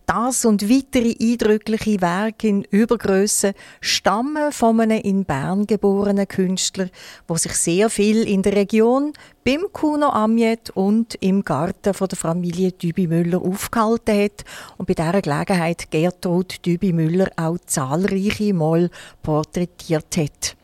Das 0.06 0.44
und 0.44 0.70
weitere 0.70 1.14
eindrückliche 1.20 2.00
Werke 2.00 2.48
in 2.48 2.62
Übergröße 2.62 3.54
stammen 3.80 4.52
von 4.52 4.80
einem 4.80 5.00
in 5.00 5.24
Bern 5.24 5.66
geborenen 5.66 6.28
Künstler, 6.28 6.88
der 7.28 7.36
sich 7.36 7.54
sehr 7.54 7.90
viel 7.90 8.22
in 8.28 8.42
der 8.42 8.54
Region 8.54 9.12
beim 9.44 9.66
Kuno 9.72 10.10
Amjet 10.10 10.70
und 10.70 11.16
im 11.20 11.44
Garten 11.44 11.94
von 11.94 12.08
der 12.08 12.18
Familie 12.18 12.72
Dübi 12.72 13.06
Müller 13.06 13.42
aufgehalten 13.42 14.22
hat 14.24 14.44
und 14.76 14.86
bei 14.86 14.94
dieser 14.94 15.22
Gelegenheit 15.22 15.90
Gertrud 15.90 16.64
Dübi 16.64 16.92
Müller 16.92 17.30
auch 17.36 17.58
zahlreiche 17.66 18.54
Mal 18.54 18.90
porträtiert 19.22 20.16
hat. 20.16 20.56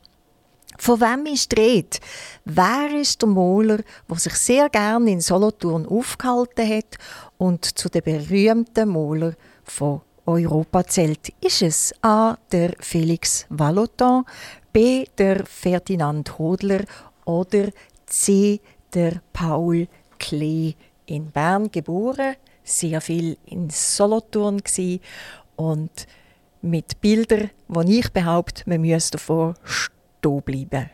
Von 0.84 1.00
wem 1.00 1.26
ist 1.26 1.52
die 1.52 1.60
Rede? 1.60 1.98
Wer 2.44 3.00
ist 3.00 3.22
der 3.22 3.28
Moler, 3.28 3.78
der 4.10 4.18
sich 4.18 4.34
sehr 4.34 4.68
gern 4.68 5.06
in 5.06 5.20
Solothurn 5.20 5.86
aufgehalten 5.86 6.68
hat 6.68 6.98
und 7.38 7.64
zu 7.78 7.88
den 7.88 8.02
berühmten 8.02 8.88
Moler 8.88 9.34
von 9.62 10.00
Europa 10.26 10.84
zählt? 10.84 11.28
Ist 11.40 11.62
es 11.62 11.94
A. 12.02 12.36
der 12.50 12.72
Felix 12.80 13.46
Vallotton, 13.48 14.24
B. 14.72 15.04
der 15.16 15.46
Ferdinand 15.46 16.36
Hodler 16.36 16.80
oder 17.26 17.68
C. 18.06 18.60
der 18.92 19.22
Paul 19.32 19.86
Klee 20.18 20.74
in 21.06 21.30
Bern 21.30 21.70
geboren, 21.70 22.34
sehr 22.64 23.00
viel 23.00 23.38
in 23.46 23.70
Solothurn 23.70 24.60
und 25.54 26.06
mit 26.60 27.00
Bildern, 27.00 27.50
wo 27.68 27.82
ich 27.82 28.12
behaupte, 28.12 28.64
man 28.66 28.80
müsste 28.80 29.12
davor 29.12 29.54
stehen 29.62 30.01
bleiben. 30.30 30.90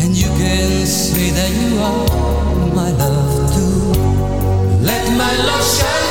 And 0.00 0.14
you 0.14 0.28
can 0.38 0.86
say 0.86 1.30
that 1.30 1.50
you 1.50 1.78
are 1.80 2.74
my 2.74 2.90
love 2.92 3.52
too. 3.54 3.92
Let 4.82 5.08
my 5.16 5.36
love 5.44 5.64
shine 5.64 6.05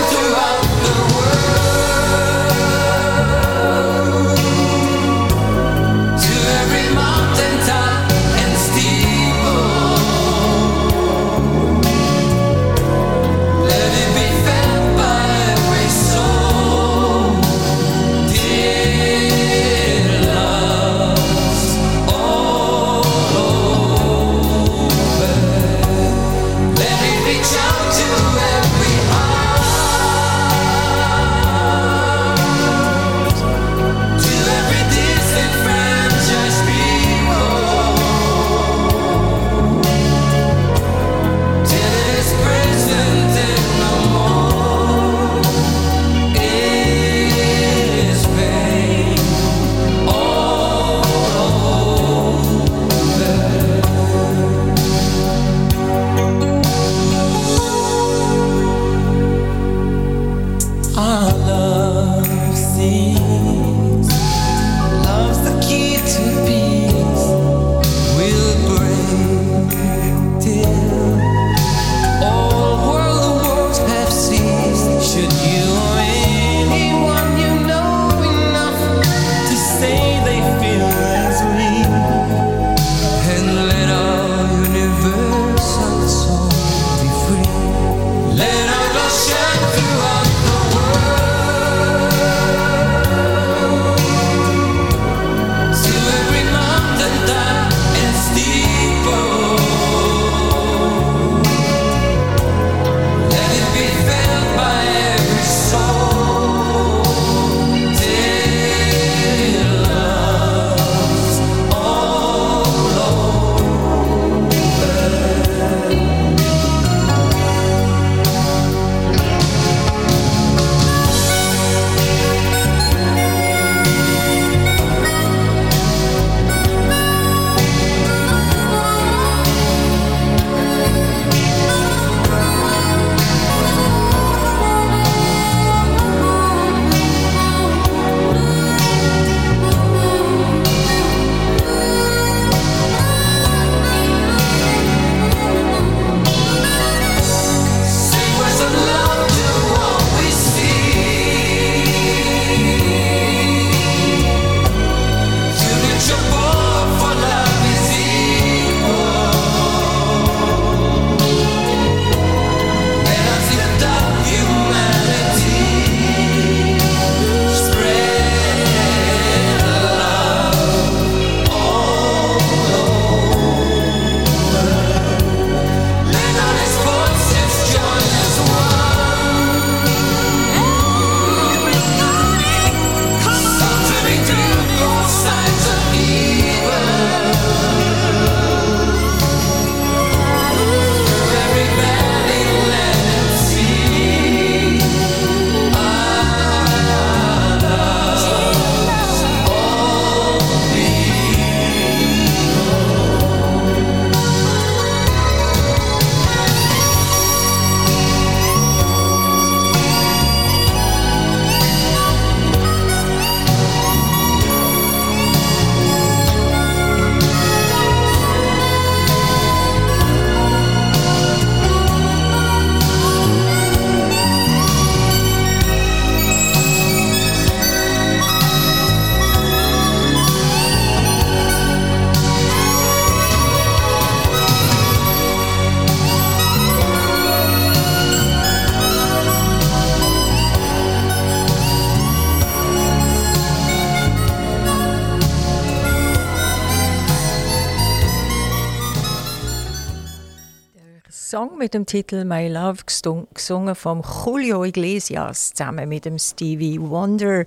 mit 251.65 251.73
dem 251.73 251.88
Titel 251.88 252.25
My 252.25 252.47
Love 252.47 252.84
gesungen 252.86 253.73
vom 253.73 254.04
Julio 254.04 254.63
Iglesias 254.63 255.51
zusammen 255.51 255.89
mit 255.89 256.06
dem 256.06 256.19
Stevie 256.19 256.80
Wonder. 256.80 257.45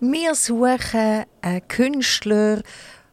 Wir 0.00 0.34
suchen 0.34 1.22
einen 1.42 1.68
Künstler, 1.68 2.62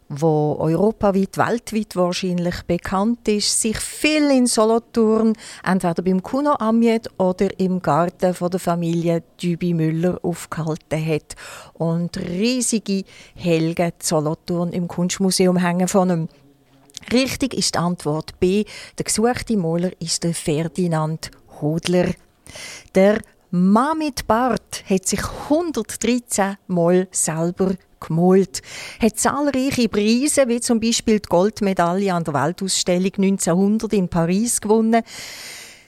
wo 0.08 0.58
europaweit, 0.60 1.38
weltweit 1.38 1.96
wahrscheinlich 1.96 2.64
bekannt 2.64 3.28
ist, 3.28 3.62
sich 3.62 3.78
viel 3.78 4.32
in 4.32 4.48
Solothurn, 4.48 5.34
entweder 5.64 6.02
beim 6.02 6.24
Kuno 6.24 6.56
Amiet 6.56 7.08
oder 7.20 7.50
im 7.60 7.80
Garten 7.80 8.34
von 8.34 8.50
der 8.50 8.60
Familie 8.60 9.22
Dübi 9.40 9.76
Müller 9.76 10.18
aufgehalten 10.24 11.06
hat 11.06 11.36
und 11.76 12.18
riesige 12.18 13.04
Helge 13.36 13.94
Solothurn 14.02 14.72
im 14.72 14.88
Kunstmuseum 14.88 15.58
hängen 15.58 15.88
von 15.88 16.10
ihm. 16.10 16.28
Richtig 17.12 17.54
ist 17.54 17.76
die 17.76 17.80
Antwort 17.80 18.40
B. 18.40 18.66
Der 18.98 19.06
gesuchte 19.06 19.58
Maler 19.58 19.92
ist 20.00 20.24
der 20.24 20.34
Ferdinand 20.34 21.32
Hodler. 21.62 22.12
Der 22.96 23.20
Mann 23.52 23.98
mit 23.98 24.28
Bart 24.28 24.84
hat 24.88 25.08
sich 25.08 25.24
113 25.24 26.58
Mal 26.68 27.08
selber 27.12 27.74
gemalt, 28.00 28.62
hat 29.00 29.18
zahlreiche 29.18 29.90
Preise, 29.90 30.48
wie 30.48 30.62
zum 30.62 30.80
Beispiel 30.80 31.20
die 31.20 31.30
Goldmedaille 31.30 32.14
an 32.14 32.24
der 32.24 32.34
Weltausstellung 32.34 33.12
1900 33.18 33.94
in 33.94 34.08
Paris 34.08 34.62
gewonnen. 34.62 35.04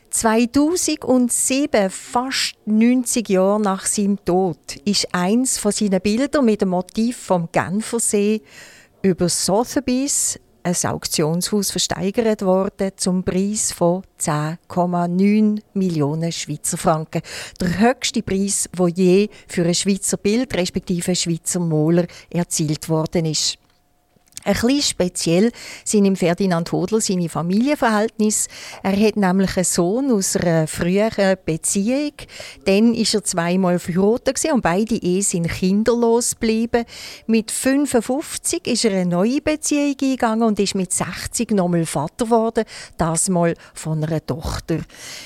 2007, 0.10 1.90
fast 1.90 2.56
90 2.66 3.30
Jahre 3.30 3.62
nach 3.62 3.86
seinem 3.86 4.24
Tod, 4.26 4.58
ist 4.84 5.08
eins 5.14 5.58
von 5.58 5.72
seinen 5.72 6.02
Bildern 6.02 6.46
mit 6.46 6.62
dem 6.62 6.70
Motiv 6.70 7.18
vom 7.18 7.48
Genfersee 7.52 8.42
über 9.02 9.30
Sotheby's 9.30 10.38
ein 10.64 10.76
Auktionshaus 10.84 11.72
versteigert 11.72 12.42
worden 12.42 12.92
zum 12.96 13.24
Preis 13.24 13.72
von 13.72 14.04
10,9 14.20 15.62
Millionen 15.74 16.32
Schweizer 16.32 16.78
Franken. 16.78 17.22
Der 17.60 17.80
höchste 17.80 18.22
Preis, 18.22 18.70
wo 18.76 18.88
je 18.88 19.30
für 19.48 19.66
ein 19.66 19.76
Schweizer 19.76 20.18
Bild 20.18 20.54
respektive 20.56 21.16
Schweizer 21.16 21.60
Maler 21.60 22.06
erzielt 22.30 22.90
worden 22.90 23.26
ist. 23.26 23.61
Ein 24.44 24.54
bisschen 24.54 24.82
speziell 24.82 25.52
sind 25.84 26.06
im 26.06 26.16
Ferdinand 26.16 26.72
Hodler 26.72 27.00
seine 27.00 27.30
Familienverhältnisse. 27.30 28.50
Er 28.82 29.00
hat 29.00 29.16
nämlich 29.16 29.56
einen 29.56 29.66
Sohn 29.66 30.12
aus 30.12 30.36
einer 30.36 30.68
früheren 30.68 31.38
Beziehung. 31.46 32.14
Dann 32.66 32.96
ist 32.96 33.14
er 33.14 33.24
zweimal 33.24 33.78
verheiratet 33.78 34.52
und 34.52 34.62
beide 34.62 34.96
Ehen 34.96 35.22
sind 35.22 35.48
kinderlos 35.48 36.32
geblieben. 36.32 36.86
Mit 37.28 37.52
55 37.52 38.66
ist 38.66 38.86
er 38.86 38.92
eine 38.92 39.06
neue 39.06 39.42
Beziehung 39.42 39.92
eingegangen 39.92 40.44
und 40.44 40.60
ist 40.60 40.76
mit 40.76 40.92
60 40.92 41.52
nochmal 41.52 41.86
Vater 41.86 42.26
geworden, 42.26 42.66
das 42.98 43.30
mal 43.30 43.54
von 43.74 44.04
einer 44.04 44.26
Tochter. 44.26 44.80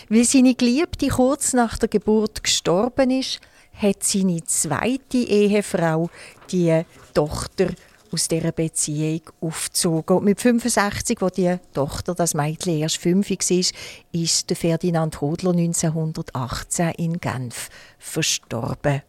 Weil 0.10 0.26
seine 0.26 0.56
Geliebte 0.56 1.08
kurz 1.08 1.54
nach 1.54 1.78
der 1.78 1.90
Geburt 1.90 2.44
gestorben 2.44 3.12
ist, 3.12 3.40
hat 3.74 4.04
seine 4.04 4.44
zweite 4.44 5.18
Ehefrau 5.18 6.10
die 6.52 6.82
Tochter 7.14 7.68
aus 8.16 8.30
dieser 8.30 8.54
Beziehung 8.54 9.22
aufgezogen. 9.42 10.18
Und 10.18 10.24
mit 10.24 10.40
65, 10.40 11.22
wo 11.22 11.28
die 11.30 11.58
Tochter, 11.74 12.16
das 12.16 12.34
Mädchen 12.34 12.80
erst 12.80 12.98
5 12.98 13.30
war, 13.30 13.66
ist 14.14 14.50
der 14.50 14.58
Ferdinand 14.58 15.20
Hodler 15.20 15.52
1918 15.52 16.92
in 16.98 17.20
Genf 17.20 17.70
verstorben. 18.00 19.02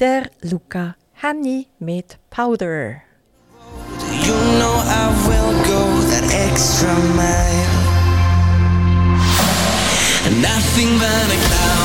Der 0.00 0.30
Luca 0.40 0.96
Henny 1.12 1.68
mit 1.78 2.18
Powder. 2.30 3.02
You 4.24 4.34
know 4.58 4.82
I 4.86 5.08
will 5.26 5.52
go 5.64 6.00
that 6.10 6.24
extra 6.32 6.94
mile 7.14 7.86
Nothing 10.40 10.98
but 10.98 11.06
a 11.06 11.38
cloud 11.48 11.75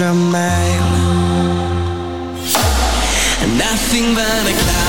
extra 0.00 0.14
mile. 0.14 0.90
Nothing 3.58 4.14
but 4.14 4.46
a 4.48 4.52
cloud 4.52 4.79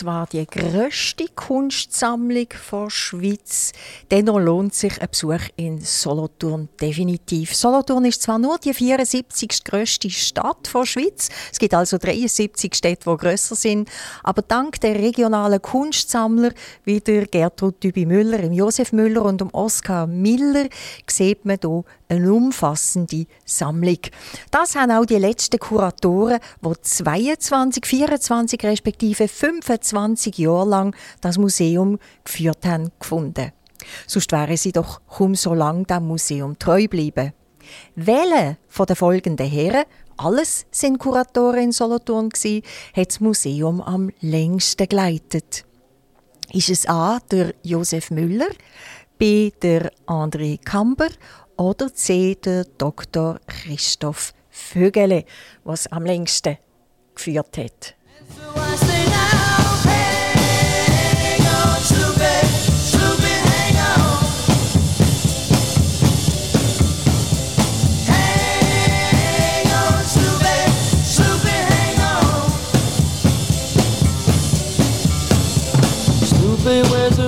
zwar 0.00 0.26
die 0.26 0.46
grösste 0.46 1.26
Kunstsammlung 1.50 2.46
der 2.70 2.90
Schweiz, 2.90 3.72
dennoch 4.08 4.38
lohnt 4.38 4.72
sich 4.72 5.02
ein 5.02 5.08
Besuch 5.10 5.48
in 5.56 5.80
Solothurn 5.80 6.68
definitiv. 6.80 7.56
Solothurn 7.56 8.04
ist 8.04 8.22
zwar 8.22 8.38
nur 8.38 8.58
die 8.58 8.72
74. 8.72 9.64
grösste 9.64 10.10
Stadt 10.10 10.70
der 10.72 10.86
Schweiz, 10.86 11.28
es 11.50 11.58
gibt 11.58 11.74
also 11.74 11.98
73 11.98 12.72
Städte, 12.72 13.10
die 13.10 13.16
grösser 13.16 13.56
sind, 13.56 13.90
aber 14.22 14.42
dank 14.42 14.80
der 14.80 14.94
regionalen 14.94 15.60
Kunstsammler 15.60 16.52
wie 16.84 17.00
der 17.00 17.26
Gertrud 17.26 17.82
Dübi-Müller, 17.82 18.52
Josef 18.52 18.92
Müller 18.92 19.24
und 19.24 19.40
dem 19.40 19.50
Oskar 19.52 20.06
Miller 20.06 20.68
sieht 21.08 21.44
man 21.44 21.58
hier 21.60 21.82
eine 22.10 22.32
umfassende 22.32 23.26
Sammlung. 23.44 23.98
Das 24.50 24.74
haben 24.74 24.90
auch 24.90 25.04
die 25.04 25.16
letzten 25.16 25.58
Kuratoren, 25.58 26.40
die 26.64 26.80
22, 26.80 27.86
24 27.86 28.62
respektive 28.64 29.28
25 29.28 30.38
Jahre 30.38 30.68
lang 30.68 30.96
das 31.20 31.39
Museum 31.40 31.98
geführt 32.24 32.64
haben, 32.64 32.92
gefunden. 32.98 33.52
Sonst 34.06 34.32
wären 34.32 34.56
sie 34.56 34.72
doch 34.72 35.00
kaum 35.06 35.34
so 35.34 35.54
lange 35.54 35.84
dem 35.84 36.06
Museum 36.06 36.58
treu 36.58 36.82
geblieben. 36.82 37.32
Welche 37.94 38.58
von 38.68 38.86
den 38.86 38.96
folgenden 38.96 39.48
Herren, 39.48 39.84
alles 40.16 40.66
sind 40.70 40.98
Kuratoren 40.98 41.64
in 41.64 41.72
Solothurn 41.72 42.28
gsi, 42.28 42.62
hat 42.94 43.08
das 43.08 43.20
Museum 43.20 43.80
am 43.80 44.10
längsten 44.20 44.88
geleitet. 44.88 45.64
Ist 46.52 46.68
es 46.68 46.86
A. 46.86 47.20
der 47.30 47.54
Josef 47.62 48.10
Müller, 48.10 48.50
B. 49.18 49.50
der 49.62 49.92
André 50.06 50.58
Kamber 50.62 51.08
oder 51.56 51.94
C. 51.94 52.34
der 52.34 52.64
Dr. 52.64 53.38
Christoph 53.46 54.34
Vögele, 54.50 55.24
was 55.64 55.86
am 55.86 56.04
längsten 56.04 56.58
geführt 57.14 57.56
hat. 57.56 57.94
say 76.70 76.82
where's 76.82 77.19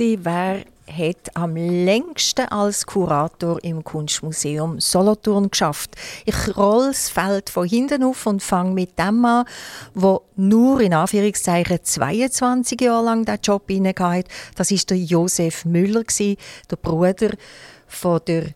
War, 0.00 0.24
wer 0.24 0.64
hat 0.90 1.36
am 1.36 1.56
längsten 1.56 2.48
als 2.48 2.86
Kurator 2.86 3.62
im 3.62 3.84
Kunstmuseum 3.84 4.80
Solothurn 4.80 5.50
geschafft. 5.50 5.96
Ich 6.24 6.56
roll 6.56 6.88
das 6.88 7.08
Feld 7.08 7.50
von 7.50 7.68
hinten 7.68 8.02
auf 8.02 8.26
und 8.26 8.42
fange 8.42 8.72
mit 8.72 8.98
dem 8.98 9.24
an, 9.24 9.44
wo 9.94 10.22
nur 10.36 10.80
in 10.80 10.94
Anführungszeichen 10.94 11.78
22 11.82 12.80
Jahre 12.80 13.04
lang 13.04 13.24
den 13.24 13.38
Job 13.42 13.70
inne 13.70 13.94
Das 14.54 14.70
ist 14.70 14.90
der 14.90 14.98
Josef 14.98 15.64
Müller 15.64 16.04
der 16.70 16.76
Bruder 16.76 17.30
von 17.86 18.20
der 18.26 18.46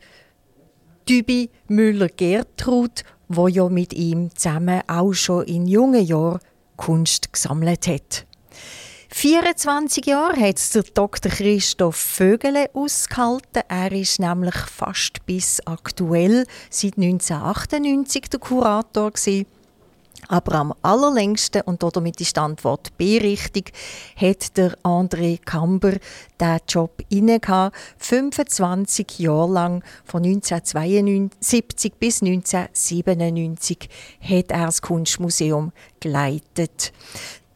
Dübi 1.08 1.50
Müller 1.68 2.08
Gertrud, 2.08 3.04
wo 3.28 3.48
ja 3.48 3.68
mit 3.68 3.92
ihm 3.92 4.34
zusammen 4.34 4.82
auch 4.86 5.12
schon 5.12 5.44
in 5.44 5.66
jungen 5.66 6.04
Jahren 6.04 6.40
Kunst 6.76 7.32
gesammelt 7.32 7.86
hat. 7.86 8.25
24 9.08 10.06
Jahre 10.06 10.40
hat 10.40 10.56
es 10.58 10.70
der 10.70 10.82
Dr. 10.82 11.30
Christoph 11.30 11.96
Vögele 11.96 12.70
ausgehalten. 12.74 13.62
Er 13.68 13.92
ist 13.92 14.18
nämlich 14.18 14.56
fast 14.56 15.24
bis 15.26 15.60
aktuell 15.64 16.44
seit 16.70 16.98
1998 16.98 18.28
der 18.30 18.40
Kurator 18.40 19.12
gewesen. 19.12 19.46
Aber 20.28 20.56
am 20.56 20.74
allerlängsten, 20.82 21.62
und 21.62 21.82
damit 21.82 22.20
ist 22.20 22.36
die 22.36 22.40
Antwort 22.40 22.96
B 22.98 23.18
richtig, 23.18 23.72
hat 24.16 24.56
der 24.56 24.76
André 24.82 25.38
Kamber 25.44 25.92
diesen 26.40 26.60
Job 26.66 27.00
inne 27.08 27.38
25 27.98 29.20
Jahre 29.20 29.52
lang, 29.52 29.84
von 30.04 30.24
1972 30.24 31.94
bis 31.94 32.22
1997, 32.22 33.88
hat 34.20 34.50
er 34.50 34.66
das 34.66 34.82
Kunstmuseum 34.82 35.70
geleitet. 36.00 36.92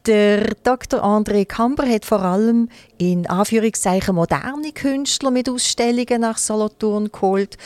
Der 0.07 0.55
Dr. 0.63 1.05
André 1.05 1.45
Kamber 1.45 1.87
hat 1.87 2.07
vor 2.07 2.23
allem 2.23 2.71
in 2.97 3.27
Anführungszeichen 3.27 4.15
moderne 4.15 4.73
Künstler 4.73 5.31
mit 5.31 5.47
Ausstellungen 5.47 6.23
nach 6.23 6.39
Solothurn 6.39 7.13
geholt. 7.13 7.59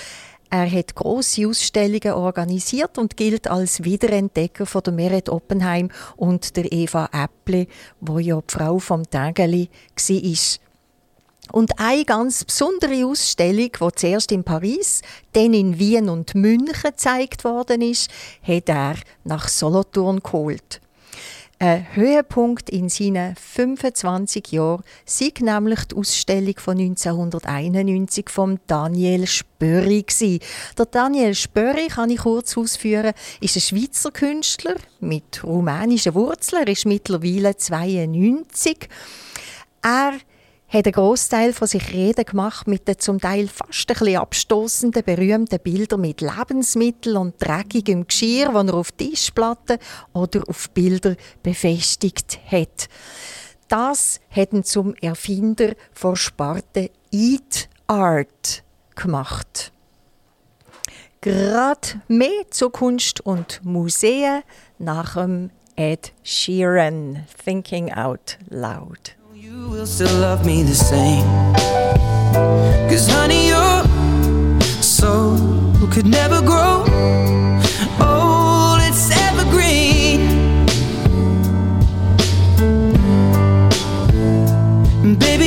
Er 0.51 0.69
hat 0.69 0.97
große 0.97 1.47
Ausstellungen 1.47 2.13
organisiert 2.13 2.99
und 2.99 3.17
gilt 3.17 3.47
als 3.47 3.85
Wiederentdecker 3.85 4.67
von 4.67 4.83
der 4.83 4.93
Meret 4.93 5.29
Oppenheim 5.29 5.91
und 6.17 6.57
der 6.57 6.73
Eva 6.73 7.09
Äpple, 7.13 7.69
wo 8.01 8.19
ja 8.19 8.41
die 8.41 8.53
Frau 8.53 8.81
vom 8.81 9.09
Tägeli 9.09 9.69
war. 9.97 10.59
Und 11.53 11.79
eine 11.79 12.05
ganz 12.05 12.45
besondere 12.45 13.07
Ausstellung, 13.07 13.71
die 13.81 13.95
zuerst 13.95 14.33
in 14.33 14.43
Paris, 14.43 15.03
dann 15.35 15.55
in 15.55 15.79
Wien 15.79 16.09
und 16.09 16.35
München 16.35 16.75
gezeigt 16.83 17.45
worden 17.45 17.81
ist, 17.81 18.11
hat 18.43 18.69
er 18.69 18.97
nach 19.23 19.47
Solothurn 19.47 20.19
geholt. 20.19 20.81
Ein 21.61 21.87
Höhepunkt 21.95 22.69
in 22.69 22.89
seinen 22.89 23.37
25 23.37 24.51
Jahren 24.51 24.83
sei 25.07 25.33
nämlich 25.41 25.85
die 25.85 25.95
Ausstellung 25.95 26.55
von 26.59 26.79
1991 26.79 28.29
von 28.29 28.59
Daniel 28.67 29.27
Spöri. 29.29 30.05
Der 30.77 30.87
Daniel 30.87 31.35
Spöri, 31.35 31.87
kann 31.87 32.11
ich 32.11 32.19
kurz 32.19 32.59
ausführen, 32.59 33.13
ist 33.41 33.57
ein 33.57 33.61
Schweizer 33.61 34.11
Künstler 34.11 34.75
mit 34.99 35.45
rumänischen 35.45 36.15
Wurzeln. 36.15 36.67
Ist 36.67 36.87
mittlerweile 36.87 37.57
92. 37.57 38.89
Er 39.83 40.15
hat 40.69 40.87
einen 40.87 40.93
Großteil 40.93 41.53
von 41.53 41.69
sich 41.69 41.93
Reden 41.93 42.25
gemacht 42.25 42.67
mit 42.67 42.89
den 42.89 42.99
zum 42.99 43.21
Teil 43.21 43.49
fast 43.49 43.91
ein 43.91 43.95
bisschen 43.99 44.17
abstoßenden, 44.17 45.05
berühmten 45.05 45.61
Bildern 45.61 46.01
mit 46.01 46.21
Lebensmitteln 46.21 47.17
und 47.17 47.35
dreckigem 47.39 48.07
Geschirr, 48.07 48.53
das 48.53 48.67
er 48.67 48.75
auf 48.75 48.93
Tischplatten 48.93 49.79
oder 50.13 50.43
auf 50.49 50.71
Bilder 50.71 51.17
befestigt 51.43 52.39
hat. 52.51 52.89
Das 53.69 54.21
hat 54.31 54.53
ihn 54.53 54.65
zum 54.65 54.95
Erfinder 54.95 55.75
von 55.93 56.17
Sparte 56.17 56.91
Eat 57.11 57.69
Art 57.87 58.63
gemacht. 58.95 59.73
Gerade 61.21 62.03
mehr 62.09 62.51
zur 62.51 62.71
Kunst 62.71 63.21
und 63.21 63.61
Museen 63.65 64.43
nach 64.79 65.15
dem 65.15 65.51
Ed 65.77 66.13
Sheeran, 66.23 67.25
Thinking 67.43 67.93
Out 67.93 68.39
Loud. 68.51 69.17
You 69.47 69.69
will 69.69 69.87
still 69.87 70.21
love 70.21 70.47
me 70.47 70.63
the 70.63 70.75
same. 70.75 71.27
Cause 72.89 73.07
honey, 73.07 73.49
your 73.49 73.85
soul 74.83 75.37
could 75.93 76.07
never 76.07 76.41
grow 76.41 76.87
old, 78.01 78.81
it's 78.89 79.11
evergreen. 79.27 80.21
Baby, 85.19 85.44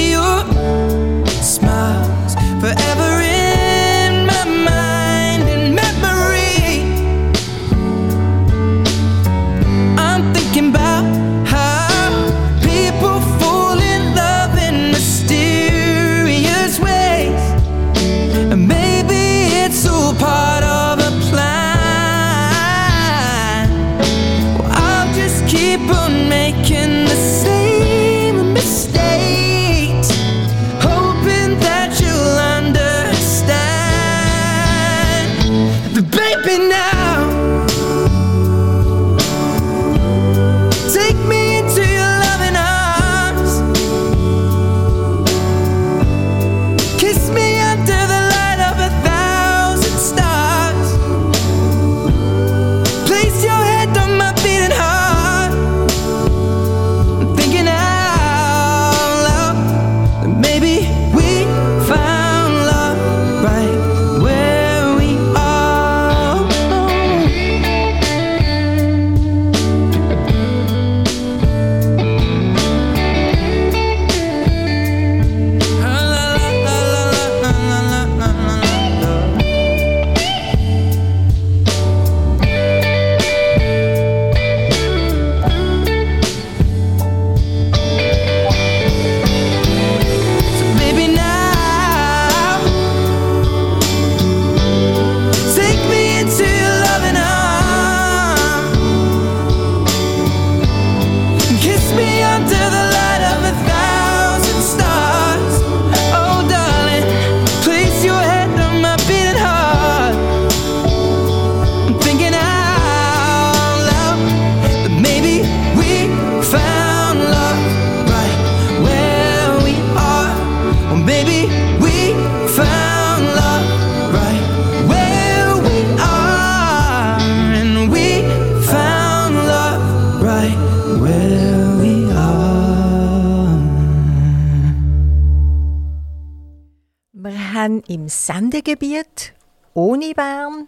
Sendegebiet 138.77 139.33
ohne 139.73 140.13
Bern 140.13 140.67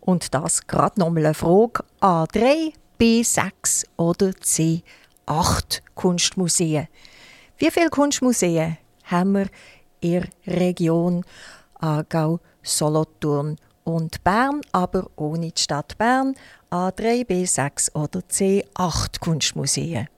und 0.00 0.34
das 0.34 0.66
gerade 0.66 1.00
nochmal 1.00 1.26
eine 1.26 1.34
Frage 1.34 1.84
A3, 2.00 2.72
B6 2.98 3.86
oder 3.96 4.28
C8 4.28 5.80
Kunstmuseen. 5.94 6.88
Wie 7.58 7.70
viele 7.70 7.90
Kunstmuseen 7.90 8.78
haben 9.04 9.32
wir 9.32 9.46
in 10.00 10.22
der 10.46 10.58
Region 10.58 11.24
Aargau, 11.74 12.40
Solothurn 12.62 13.56
und 13.84 14.22
Bern, 14.24 14.60
aber 14.72 15.08
ohne 15.16 15.50
die 15.50 15.60
Stadt 15.60 15.96
Bern? 15.98 16.34
A3, 16.70 17.26
B6 17.26 17.94
oder 17.94 18.20
C8 18.20 19.20
Kunstmuseen. 19.20 20.08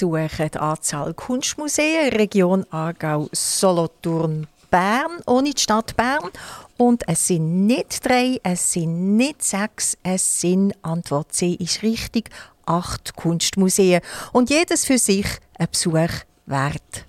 Wir 0.00 0.08
suchen 0.08 0.50
die 0.54 0.58
Anzahl 0.58 1.12
Kunstmuseen 1.12 2.08
Region 2.14 2.64
Aargau, 2.70 3.28
Solothurn, 3.32 4.46
Bern, 4.70 5.20
ohne 5.26 5.50
die 5.50 5.60
Stadt 5.60 5.94
Bern. 5.94 6.30
Und 6.78 7.06
es 7.06 7.26
sind 7.26 7.66
nicht 7.66 8.06
drei, 8.06 8.40
es 8.42 8.72
sind 8.72 9.18
nicht 9.18 9.44
sechs, 9.44 9.98
es 10.02 10.40
sind, 10.40 10.72
Antwort 10.80 11.34
C 11.34 11.52
ist 11.52 11.82
richtig, 11.82 12.30
acht 12.64 13.14
Kunstmuseen. 13.14 14.00
Und 14.32 14.48
jedes 14.48 14.86
für 14.86 14.96
sich 14.96 15.26
ein 15.58 15.68
Besuch 15.70 16.24
wert. 16.46 17.04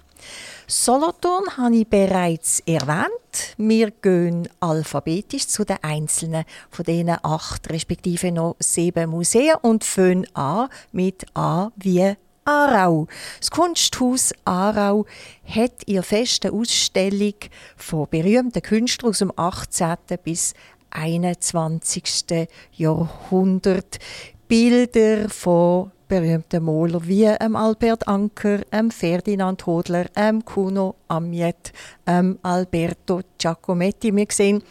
Solothurn 0.68 1.46
habe 1.56 1.78
ich 1.78 1.88
bereits 1.88 2.60
erwähnt. 2.66 3.56
Wir 3.56 3.92
gehen 3.92 4.50
alphabetisch 4.60 5.48
zu 5.48 5.64
den 5.64 5.78
einzelnen 5.82 6.44
von 6.70 6.84
diesen 6.84 7.16
acht 7.24 7.70
respektive 7.70 8.34
noch 8.34 8.58
sieben 8.60 9.12
Museen 9.12 9.56
und 9.62 9.86
fangen 9.86 10.28
an 10.36 10.68
mit 10.92 11.26
A 11.34 11.72
wie 11.78 12.18
Aarau. 12.46 13.08
Das 13.40 13.52
Kunsthaus 13.52 14.34
Aarau 14.46 15.06
hat 15.46 15.88
ihre 15.88 16.04
feste 16.04 16.52
Ausstellung 16.52 17.36
von 17.76 18.08
berühmten 18.10 18.62
Künstlern 18.62 19.10
aus 19.10 19.20
dem 19.20 19.32
18. 19.36 19.96
bis 20.24 20.54
21. 20.92 22.48
Jahrhundert. 22.74 24.00
Bilder 24.48 25.30
von 25.30 25.92
berühmten 26.12 26.66
Maler 26.66 27.08
wie 27.08 27.24
ähm, 27.24 27.56
Albert 27.56 28.06
Anker, 28.06 28.60
ähm, 28.74 28.92
Ferdinand 28.92 29.66
Hodler, 29.66 30.08
ähm, 30.18 30.44
Kuno 30.44 30.96
Amiet, 31.08 31.72
ähm, 32.06 32.38
Alberto 32.42 33.22
Giacometti. 33.38 34.14
Wir 34.14 34.26
sehen, 34.30 34.62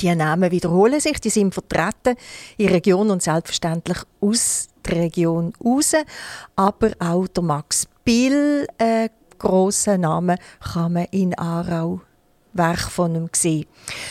die 0.00 0.14
Namen 0.14 0.50
wiederholen 0.50 1.00
sich, 1.00 1.20
die 1.20 1.30
sind 1.30 1.54
vertreten 1.54 2.16
in 2.56 2.66
der 2.66 2.76
Region 2.76 3.10
und 3.10 3.22
selbstverständlich 3.22 3.98
aus 4.20 4.68
der 4.86 4.96
Region 4.96 5.52
raus. 5.64 5.92
Aber 6.56 6.90
auch 6.98 7.26
der 7.28 7.42
Max 7.42 7.88
Bill, 8.04 8.66
äh, 8.78 9.08
grossen 9.38 10.02
Name, 10.02 10.36
kann 10.72 10.92
man 10.94 11.06
in 11.10 11.36
Aarau 11.38 12.00
Werk 12.52 12.90
von 12.90 13.14
ihm 13.14 13.28
sehen. 13.32 13.66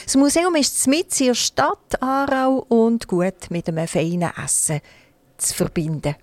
Das 0.06 0.16
Museum 0.16 0.56
ist 0.56 0.88
mit 0.88 1.20
in 1.20 1.28
der 1.28 1.36
Stadt 1.36 2.02
Aarau 2.02 2.66
und 2.70 3.08
gut 3.08 3.50
mit 3.50 3.68
einem 3.68 3.88
feinen 3.88 4.32
Essen 4.44 4.82
zu 5.38 5.54
verbinden. 5.54 6.16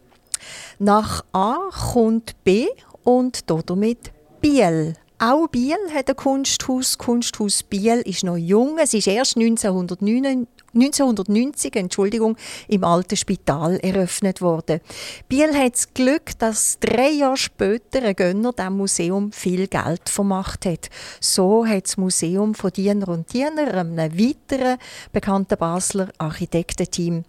Nach 0.79 1.25
A 1.33 1.59
kommt 1.93 2.43
B 2.45 2.67
und 3.03 3.51
damit 3.51 4.13
Biel. 4.41 4.95
Auch 5.27 5.49
Biel 5.49 5.79
hat 5.95 6.11
ein 6.11 6.17
Kunsthaus. 6.17 6.99
Kunsthaus 6.99 7.63
Biel 7.63 8.03
ist 8.05 8.25
noch 8.25 8.37
jung. 8.37 8.77
Es 8.79 8.93
ist 8.93 9.07
erst 9.07 9.39
1909, 9.39 10.47
1990 10.75 11.77
Entschuldigung, 11.77 12.37
im 12.69 12.85
alten 12.85 13.17
Spital 13.17 13.79
eröffnet 13.79 14.43
worden. 14.43 14.81
Biel 15.27 15.57
hat 15.57 15.77
das 15.77 15.95
Glück, 15.95 16.39
dass 16.39 16.79
drei 16.79 17.09
Jahre 17.09 17.39
später 17.39 18.03
ein 18.03 18.15
Gönner 18.15 18.53
dem 18.53 18.77
Museum 18.77 19.33
viel 19.33 19.67
Geld 19.67 20.11
vermacht 20.11 20.67
hat. 20.67 20.91
So 21.21 21.67
hat 21.67 21.87
das 21.87 21.97
Museum 21.97 22.55
von 22.55 22.73
Diener 22.73 23.09
und 23.09 23.33
Diener, 23.33 23.73
einem 23.73 23.97
weiteren 23.97 24.77
bekannten 25.11 25.57
Basler 25.57 26.11
Architektenteam, 26.19 27.25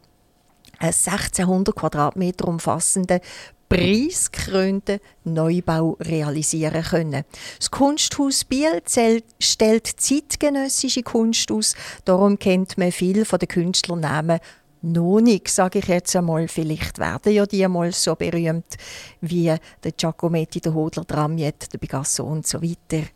einen 0.80 0.93
1600 0.93 1.74
Quadratmeter 1.74 2.46
umfassenden 2.46 3.22
preisgekrönten 3.70 4.99
Neubau 5.24 5.97
realisieren 5.99 6.84
können. 6.84 7.24
Das 7.57 7.72
Kunsthaus 7.72 8.43
Biel 8.43 8.82
stellt 9.39 9.88
zeitgenössische 9.88 11.03
Kunst 11.03 11.51
aus, 11.51 11.76
darum 12.05 12.38
kennt 12.38 12.78
man 12.78 12.91
viel 12.91 13.26
von 13.26 13.39
den 13.39 13.47
Künstlernamen 13.47 14.39
noch 14.86 15.20
nicht, 15.20 15.47
sage 15.47 15.80
ich 15.80 15.88
jetzt 15.88 16.16
einmal. 16.16 16.47
Vielleicht 16.47 16.99
werden 16.99 17.34
ja 17.34 17.45
die 17.45 17.66
einmal 17.66 17.91
so 17.91 18.16
berühmt 18.16 18.78
wie 19.22 19.53
der 19.84 19.91
Giacometti, 19.91 20.61
der 20.61 20.74
Hodler, 20.74 21.03
der 21.05 21.18
Ramiet, 21.18 21.74
der 21.74 21.80
Picasso 21.80 22.24
und 22.24 22.45
so 22.45 22.61
weiter. 22.61 23.07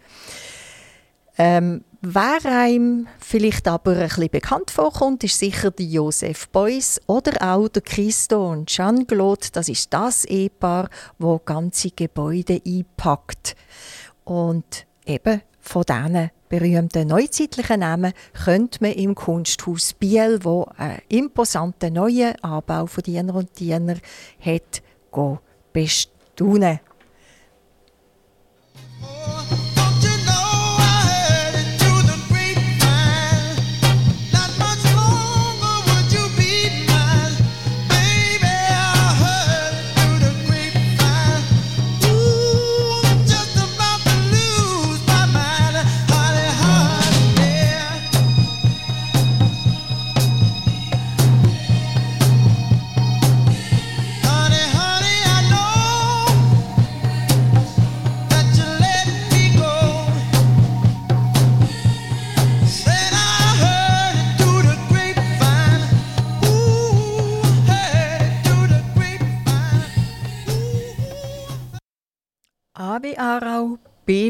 Ähm, 1.38 1.84
wer 2.02 2.40
einem 2.46 3.08
vielleicht 3.20 3.68
aber 3.68 3.92
ein 3.92 4.08
bisschen 4.08 4.30
bekannt 4.30 4.72
vorkommt, 4.72 5.24
ist 5.24 5.40
sicher 5.40 5.72
der 5.72 5.86
Joseph 5.86 6.50
Beuys 6.50 7.00
oder 7.08 7.34
auch 7.42 7.68
der 7.68 7.82
Christo 7.82 8.52
und 8.52 8.70
Jean-Claude. 8.70 9.48
Das 9.54 9.70
ist 9.70 9.94
das 9.94 10.26
Ehepaar, 10.26 10.90
wo 11.18 11.40
ganze 11.40 11.92
Gebäude 11.92 12.62
einpackt. 12.66 13.56
Und 14.24 14.86
eben 15.06 15.42
von 15.60 15.84
diesen 15.84 16.32
berühmten 16.50 17.08
neuzeitlichen 17.08 17.82
Namen 17.82 18.14
könnte 18.44 18.80
man 18.82 18.94
im 18.94 19.14
Kunsthaus 19.14 19.94
Biel, 19.94 20.40
wo 20.44 20.68
einen 20.78 21.00
imposanten 21.10 21.94
neuen 21.94 22.36
Anbau 22.44 22.88
von 22.88 23.04
Diener 23.04 23.36
und 23.36 23.60
Diener 23.60 23.98
hat, 24.40 24.82
bestaunen. 25.74 26.80
A 29.02 29.39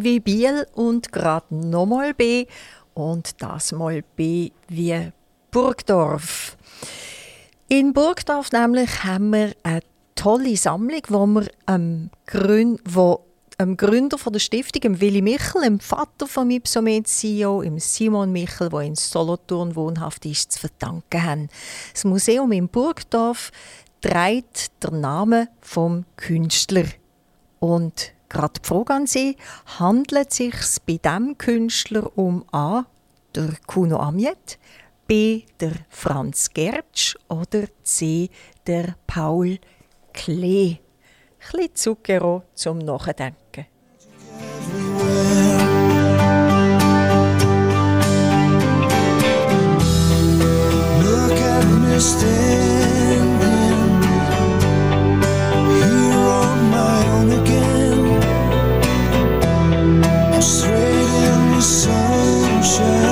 Wie 0.03 0.19
Biel 0.19 0.67
und 0.73 1.11
gerade 1.11 1.55
nochmal 1.55 2.13
B 2.13 2.45
und 2.93 3.41
das 3.41 3.71
mal 3.71 4.03
B 4.15 4.51
wie 4.67 5.11
Burgdorf. 5.51 6.57
In 7.67 7.93
Burgdorf 7.93 8.51
nämlich 8.51 9.03
haben 9.03 9.31
wir 9.31 9.53
eine 9.63 9.81
tolle 10.15 10.57
Sammlung, 10.57 11.01
wo 11.07 11.25
wir 11.27 11.47
am 11.65 12.09
Grün, 12.25 12.79
wo 12.85 13.25
dem 13.59 13.75
Gründer 13.75 14.17
von 14.17 14.33
der 14.33 14.39
Stiftung, 14.39 14.81
dem 14.81 15.01
Willi 15.01 15.21
Michel, 15.21 15.63
dem 15.63 15.79
Vater 15.79 16.27
von 16.27 16.49
Ipsomed 16.49 17.07
CEO, 17.07 17.61
dem 17.61 17.77
Simon 17.79 18.31
Michel, 18.31 18.69
der 18.69 18.81
in 18.81 18.95
Solothurn 18.95 19.75
wohnhaft 19.75 20.25
ist, 20.25 20.53
zu 20.53 20.59
verdanken 20.59 21.23
haben. 21.23 21.49
Das 21.93 22.05
Museum 22.05 22.51
in 22.53 22.69
Burgdorf 22.69 23.51
trägt 24.01 24.71
den 24.83 25.01
Namen 25.01 25.49
vom 25.61 26.05
Künstler 26.15 26.85
und 27.59 28.13
Gerade 28.29 28.59
die 28.61 28.67
Frage 28.67 28.93
an 28.93 29.07
Sie, 29.07 29.37
handelt 29.79 30.29
es 30.29 30.37
sich 30.37 30.53
bei 30.85 30.97
diesem 30.97 31.37
Künstler 31.37 32.15
um 32.15 32.45
A. 32.51 32.85
der 33.35 33.53
Kuno 33.65 33.97
Amiet, 33.97 34.59
B. 35.07 35.43
der 35.59 35.71
Franz 35.89 36.51
Gertsch 36.53 37.15
oder 37.27 37.65
C. 37.83 38.29
der 38.67 38.95
Paul 39.07 39.57
Klee? 40.13 40.77
Ein 40.77 41.51
bisschen 41.51 41.75
Zucchero 41.75 42.43
zum 42.53 42.77
Nachdenken. 42.77 43.65
Look 51.01 51.41
at 51.41 51.65
me 51.65 52.68
雪 62.61 63.08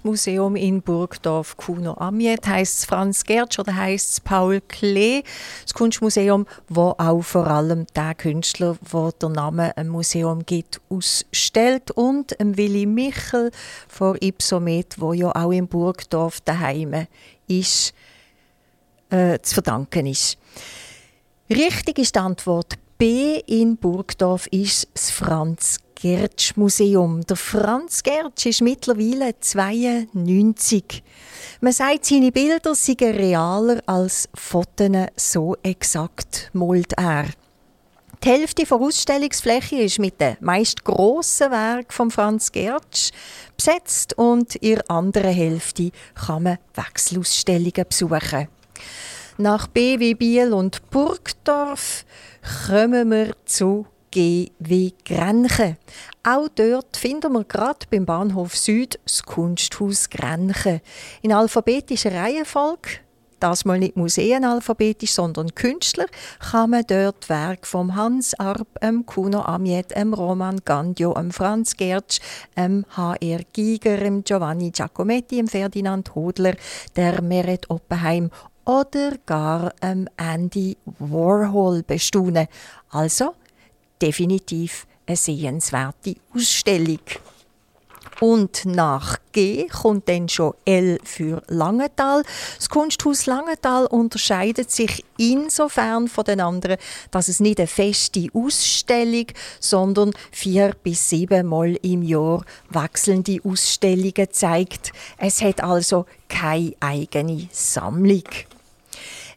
Kunstmuseum 0.00 0.56
in 0.56 0.80
Burgdorf. 0.80 1.58
Kuno 1.58 1.92
Amiet 1.94 2.46
heisst 2.46 2.78
es 2.78 2.84
Franz 2.86 3.22
Gertsch 3.24 3.58
oder 3.58 3.76
heisst 3.76 4.12
es 4.12 4.20
Paul 4.20 4.62
Klee. 4.66 5.22
Das 5.62 5.74
Kunstmuseum, 5.74 6.46
wo 6.68 6.94
auch 6.96 7.20
vor 7.20 7.46
allem 7.46 7.86
der 7.94 8.14
Künstler, 8.14 8.78
wo 8.90 9.10
der 9.10 9.28
Name 9.28 9.76
ein 9.76 9.88
Museum 9.88 10.46
gibt, 10.46 10.80
ausstellt 10.88 11.90
und 11.90 12.34
Willy 12.38 12.86
Michel 12.86 13.50
von 13.88 14.16
Ipsomet, 14.20 14.98
wo 14.98 15.12
ja 15.12 15.34
auch 15.34 15.50
in 15.50 15.68
Burgdorf 15.68 16.40
daheim 16.40 17.06
ist, 17.46 17.92
äh, 19.10 19.38
zu 19.42 19.54
verdanken 19.54 20.06
ist. 20.06 20.38
Richtig 21.50 21.98
ist 21.98 22.14
die 22.14 22.20
Antwort 22.20 22.78
B 23.00 23.40
in 23.46 23.78
Burgdorf 23.78 24.46
ist 24.48 24.86
das 24.92 25.10
Franz 25.10 25.78
Gertsch 25.94 26.54
Museum. 26.58 27.22
Der 27.22 27.36
Franz 27.36 28.02
Gertsch 28.02 28.44
ist 28.44 28.60
mittlerweile 28.60 29.40
92. 29.40 31.02
Man 31.62 31.72
sagt, 31.72 32.04
seine 32.04 32.30
Bilder 32.30 32.74
seien 32.74 33.16
realer 33.16 33.80
als 33.86 34.28
Fotos, 34.34 35.06
so 35.16 35.56
exakt 35.62 36.50
malt 36.52 36.92
er. 36.98 37.24
Die 38.22 38.28
Hälfte 38.28 38.64
der 38.64 38.76
Ausstellungsfläche 38.76 39.76
ist 39.76 39.98
mit 39.98 40.20
den 40.20 40.36
meist 40.40 40.84
grossen 40.84 41.50
Werken 41.52 41.92
von 41.92 42.10
Franz 42.10 42.52
Gertsch 42.52 43.12
besetzt 43.56 44.18
und 44.18 44.56
in 44.56 44.74
der 44.74 44.90
anderen 44.90 45.32
Hälfte 45.32 45.90
kann 46.26 46.42
man 46.42 46.58
Wechselausstellungen 46.74 47.86
besuchen. 47.88 48.48
Nach 49.40 49.68
BW 49.68 50.12
Biel 50.12 50.52
und 50.52 50.90
Burgdorf 50.90 52.04
kommen 52.66 53.10
wir 53.10 53.34
zu 53.46 53.86
GW 54.10 54.92
Grenchen. 55.02 55.78
Auch 56.22 56.48
dort 56.54 56.98
finden 56.98 57.32
wir 57.32 57.44
gerade 57.44 57.86
beim 57.90 58.04
Bahnhof 58.04 58.54
Süd 58.54 59.00
das 59.02 59.22
Kunsthaus 59.22 60.10
Grenchen. 60.10 60.82
In 61.22 61.32
alphabetischer 61.32 62.12
Reihenfolge, 62.12 63.00
das 63.40 63.64
mal 63.64 63.78
nicht 63.78 63.96
museenalphabetisch, 63.96 65.12
sondern 65.12 65.54
Künstler, 65.54 66.04
kann 66.50 66.68
man 66.68 66.84
dort 66.86 67.30
Werk 67.30 67.66
vom 67.66 67.96
Hans 67.96 68.38
Arp, 68.38 68.68
ähm 68.82 69.06
Kuno 69.06 69.40
Amiet, 69.40 69.92
ähm 69.94 70.12
Roman 70.12 70.60
Gandio, 70.66 71.16
ähm 71.16 71.30
Franz 71.30 71.78
Gertsch, 71.78 72.20
ähm 72.56 72.84
H.R. 72.94 73.40
Giger, 73.54 74.02
ähm 74.02 74.22
Giovanni 74.22 74.70
Giacometti, 74.70 75.38
ähm 75.38 75.48
Ferdinand 75.48 76.14
Hodler, 76.14 76.54
der 76.94 77.22
Meret 77.22 77.70
Oppenheim 77.70 78.30
oder 78.70 79.16
gar 79.26 79.72
ähm, 79.82 80.08
Andy 80.16 80.76
Warhol 81.00 81.82
bestaunen. 81.82 82.46
Also 82.90 83.34
definitiv 84.00 84.86
eine 85.06 85.16
sehenswerte 85.16 86.14
Ausstellung. 86.32 87.00
Und 88.20 88.66
nach 88.66 89.16
G 89.32 89.66
kommt 89.66 90.08
dann 90.08 90.28
schon 90.28 90.52
L 90.66 91.00
für 91.02 91.42
Langenthal. 91.48 92.22
Das 92.56 92.68
Kunsthaus 92.68 93.26
Langenthal 93.26 93.86
unterscheidet 93.86 94.70
sich 94.70 95.04
insofern 95.16 96.06
von 96.06 96.24
den 96.24 96.40
anderen, 96.40 96.76
dass 97.10 97.28
es 97.28 97.40
nicht 97.40 97.58
eine 97.58 97.66
feste 97.66 98.28
Ausstellung, 98.34 99.26
sondern 99.58 100.12
vier 100.30 100.76
bis 100.82 101.08
sieben 101.08 101.46
Mal 101.46 101.76
im 101.82 102.02
Jahr 102.02 102.44
wechselnde 102.68 103.40
Ausstellungen 103.42 104.28
zeigt. 104.30 104.92
Es 105.16 105.40
hat 105.40 105.62
also 105.62 106.04
keine 106.28 106.74
eigene 106.78 107.48
Sammlung. 107.50 108.24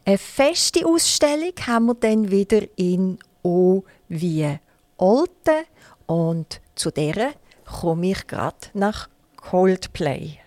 Eine 0.06 0.18
feste 0.18 0.84
Ausstellung 0.86 1.54
haben 1.66 1.86
wir 1.86 1.94
dann 1.94 2.30
wieder 2.30 2.60
in 2.76 3.18
O 3.42 3.84
wie 4.08 4.58
Olten 4.98 5.64
und 6.04 6.60
zu 6.74 6.90
der 6.90 7.32
komme 7.64 8.10
ich 8.10 8.26
gerade 8.26 8.68
nach 8.74 9.08
Coldplay. 9.36 10.38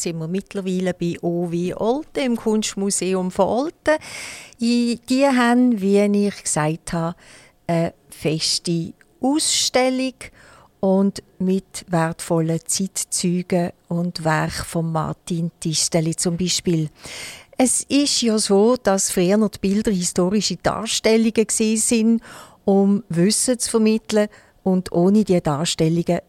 Angelangt, 0.00 0.02
sind 0.02 0.18
wir 0.18 0.28
mittlerweile 0.28 0.94
bei 0.94 1.16
OW 1.22 1.80
Olten 1.80 2.24
im 2.24 2.36
Kunstmuseum 2.36 3.30
von 3.30 3.46
Olten. 3.46 3.96
Die 4.60 5.26
haben, 5.26 5.80
wie 5.80 6.26
ich 6.26 6.42
gesagt 6.42 6.92
habe, 6.92 7.16
eine 7.66 7.94
feste 8.10 8.92
Ausstellung 9.20 10.14
und 10.80 11.22
mit 11.38 11.84
wertvollen 11.88 12.60
Zeitzeugen 12.64 13.72
und 13.88 14.24
Werk 14.24 14.64
von 14.64 14.90
Martin 14.90 15.50
Tisteli 15.60 16.16
zum 16.16 16.36
Beispiel. 16.36 16.88
Es 17.58 17.82
ist 17.82 18.22
ja 18.22 18.38
so, 18.38 18.76
dass 18.76 19.10
früher 19.10 19.36
die 19.48 19.58
Bilder 19.58 19.90
historische 19.90 20.56
Darstellungen 20.56 21.46
sind, 21.48 22.22
um 22.64 23.04
Wissen 23.10 23.58
zu 23.58 23.70
vermitteln 23.70 24.28
und 24.62 24.92
ohne 24.92 25.24
diese 25.24 25.42
Darstellungen 25.42 26.20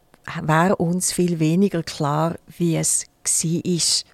wäre 0.44 0.76
uns 0.76 1.14
viel 1.14 1.40
weniger 1.40 1.84
klar, 1.84 2.36
wie 2.58 2.76
es 2.76 3.06
war. 3.24 4.12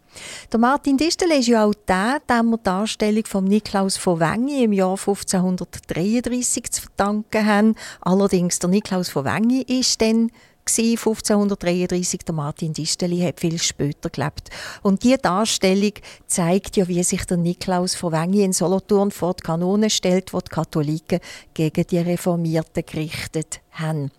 Der 0.52 0.60
Martin 0.60 0.98
Distel 0.98 1.32
ist 1.32 1.48
ja 1.48 1.66
auch 1.66 1.74
der, 1.88 2.20
dem 2.30 2.50
wir 2.50 2.58
die 2.58 2.64
Darstellung 2.64 3.26
von 3.26 3.44
Niklaus 3.44 3.98
von 3.98 4.20
Wengi 4.20 4.64
im 4.64 4.74
Jahr 4.74 4.98
1533 4.98 6.72
zu 6.72 6.82
verdanken 6.82 7.46
haben. 7.46 7.76
Allerdings, 8.02 8.60
der 8.60 8.70
Niklaus 8.70 9.10
von 9.10 9.26
Wengi 9.26 9.62
ist 9.62 10.02
dann 10.02 10.32
1533, 10.68 12.26
der 12.26 12.36
Martin 12.36 12.74
Disteli 12.74 13.20
hat 13.22 13.40
viel 13.40 13.58
später 13.58 14.10
gelebt. 14.10 14.50
Und 14.82 15.04
diese 15.04 15.18
Darstellung 15.18 15.94
zeigt 16.26 16.76
ja, 16.76 16.88
wie 16.88 17.04
sich 17.04 17.26
der 17.26 17.38
Niklaus 17.38 17.96
von 17.96 18.12
Wengi 18.12 18.44
in 18.44 18.54
Solothurn 18.54 19.12
vor 19.12 19.34
die 19.34 19.44
Kanone 19.44 19.90
stellt, 19.90 20.34
wo 20.34 20.40
die 20.40 20.50
Katholiken 20.50 21.20
gegen 21.54 21.88
die 21.88 22.00
Reformierten 22.00 22.84
gerichtet 22.86 23.62
haben. 23.72 24.12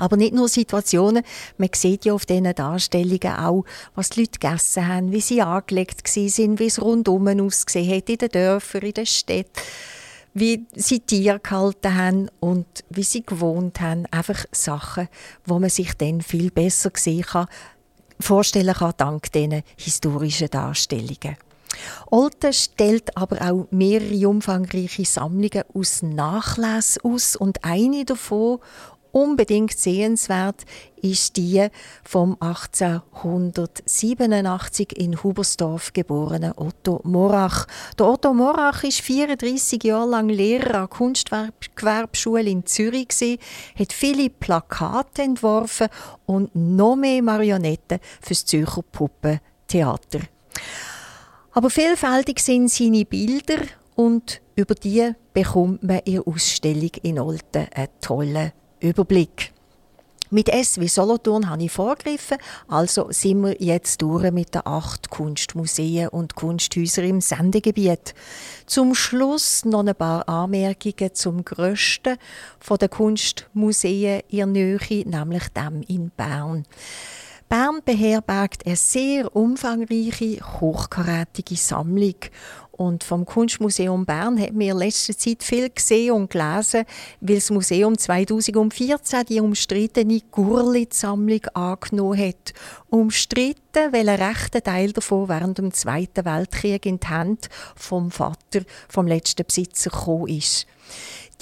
Aber 0.00 0.16
nicht 0.16 0.34
nur 0.34 0.48
Situationen, 0.48 1.22
man 1.58 1.68
sieht 1.74 2.04
ja 2.04 2.14
auf 2.14 2.26
diesen 2.26 2.54
Darstellungen 2.54 3.36
auch, 3.36 3.64
was 3.94 4.10
die 4.10 4.20
Leute 4.20 4.38
gegessen 4.40 4.88
haben, 4.88 5.12
wie 5.12 5.20
sie 5.20 5.42
angelegt 5.42 6.04
waren, 6.04 6.58
wie 6.58 6.66
es 6.66 6.80
rundum 6.80 7.28
ausgesehen 7.28 7.96
hat, 7.96 8.08
in 8.08 8.18
den 8.18 8.28
Dörfern, 8.30 8.82
in 8.82 8.94
den 8.94 9.06
Städten, 9.06 9.60
wie 10.32 10.66
sie 10.74 11.00
Tiere 11.00 11.40
gehalten 11.40 11.94
haben 11.94 12.30
und 12.40 12.66
wie 12.88 13.02
sie 13.02 13.24
gewohnt 13.24 13.80
haben. 13.80 14.06
Einfach 14.10 14.44
Sachen, 14.52 15.08
wo 15.44 15.58
man 15.58 15.70
sich 15.70 15.94
dann 15.94 16.22
viel 16.22 16.50
besser 16.50 16.90
sehen 16.94 17.22
kann, 17.22 17.48
vorstellen 18.18 18.74
kann, 18.74 18.94
dank 18.96 19.30
diesen 19.32 19.62
historischen 19.76 20.48
Darstellungen. 20.48 21.36
Olten 22.10 22.52
stellt 22.52 23.16
aber 23.16 23.40
auch 23.42 23.68
mehrere 23.70 24.28
umfangreiche 24.28 25.04
Sammlungen 25.04 25.62
aus 25.72 26.02
Nachlass 26.02 26.98
aus 27.02 27.36
und 27.36 27.64
eine 27.64 28.04
davon 28.04 28.58
unbedingt 29.12 29.72
sehenswert 29.72 30.64
ist 31.02 31.36
die 31.36 31.68
vom 32.04 32.36
1887 32.40 34.96
in 34.96 35.22
Hubersdorf 35.22 35.92
geborenen 35.92 36.52
Otto 36.56 37.00
Morach. 37.04 37.66
Der 37.98 38.06
Otto 38.06 38.32
Morach 38.34 38.82
ist 38.84 39.00
34 39.00 39.82
Jahre 39.84 40.10
lang 40.10 40.28
Lehrer 40.28 40.66
an 40.66 40.72
der 40.72 40.88
Kunstgewerbeschule 40.88 42.48
in 42.48 42.66
Zürich 42.66 43.08
gewesen, 43.08 43.38
hat 43.78 43.92
viele 43.92 44.30
Plakate 44.30 45.22
entworfen 45.22 45.88
und 46.26 46.54
noch 46.54 46.96
mehr 46.96 47.22
Marionetten 47.22 48.00
fürs 48.20 48.44
Zürcher 48.44 48.82
Puppentheater. 48.82 50.20
Aber 51.52 51.70
vielfältig 51.70 52.40
sind 52.40 52.70
seine 52.70 53.04
Bilder 53.04 53.58
und 53.96 54.40
über 54.54 54.74
die 54.74 55.12
bekommt 55.32 55.82
man 55.82 55.98
in 56.00 56.20
Ausstellung 56.20 56.90
in 57.02 57.18
Olten 57.18 57.66
einen 57.74 57.88
tollen 58.00 58.52
Überblick. 58.80 59.52
Mit 60.32 60.48
S 60.48 60.78
wie 60.78 60.86
Solothurn 60.86 61.50
habe 61.50 61.64
ich 61.64 61.72
vorgegriffen, 61.72 62.38
also 62.68 63.08
sind 63.10 63.42
wir 63.42 63.60
jetzt 63.60 64.00
durch 64.00 64.30
mit 64.30 64.54
den 64.54 64.64
acht 64.64 65.10
Kunstmuseen 65.10 66.06
und 66.06 66.36
Kunsthäusern 66.36 67.04
im 67.04 67.20
Sendegebiet. 67.20 68.14
Zum 68.64 68.94
Schluss 68.94 69.64
noch 69.64 69.84
ein 69.84 69.94
paar 69.96 70.28
Anmerkungen 70.28 71.14
zum 71.14 71.44
grössten 71.44 72.16
von 72.60 72.78
den 72.78 72.90
Kunstmuseen 72.90 74.22
in 74.28 74.52
Nähe, 74.52 74.78
nämlich 75.04 75.48
dem 75.48 75.82
in 75.88 76.10
Bern. 76.10 76.64
Bern 77.50 77.80
beherbergt 77.84 78.64
eine 78.64 78.76
sehr 78.76 79.34
umfangreiche, 79.34 80.38
hochkarätige 80.60 81.56
Sammlung 81.56 82.14
und 82.70 83.02
vom 83.02 83.24
Kunstmuseum 83.26 84.06
Bern 84.06 84.40
hat 84.40 84.52
mir 84.52 84.70
in 84.70 84.78
letzter 84.78 85.18
Zeit 85.18 85.42
viel 85.42 85.68
gesehen 85.68 86.12
und 86.12 86.30
gelesen, 86.30 86.84
weil 87.20 87.34
das 87.34 87.50
Museum 87.50 87.98
2014 87.98 89.24
die 89.28 89.40
umstrittene 89.40 90.20
Gurlit-Sammlung 90.30 91.44
angenommen 91.52 92.20
hat. 92.20 92.54
Umstritten, 92.88 93.92
weil 93.92 94.08
ein 94.08 94.22
rechter 94.22 94.62
Teil 94.62 94.92
davon 94.92 95.28
während 95.28 95.58
dem 95.58 95.74
Zweiten 95.74 96.24
Weltkrieg 96.24 96.86
in 96.86 97.00
die 97.00 97.08
Hände 97.08 97.48
vom 97.74 98.12
Vater 98.12 98.60
vom 98.88 99.08
letzten 99.08 99.44
Besitzer 99.44 99.90
gekommen 99.90 100.28
ist. 100.28 100.68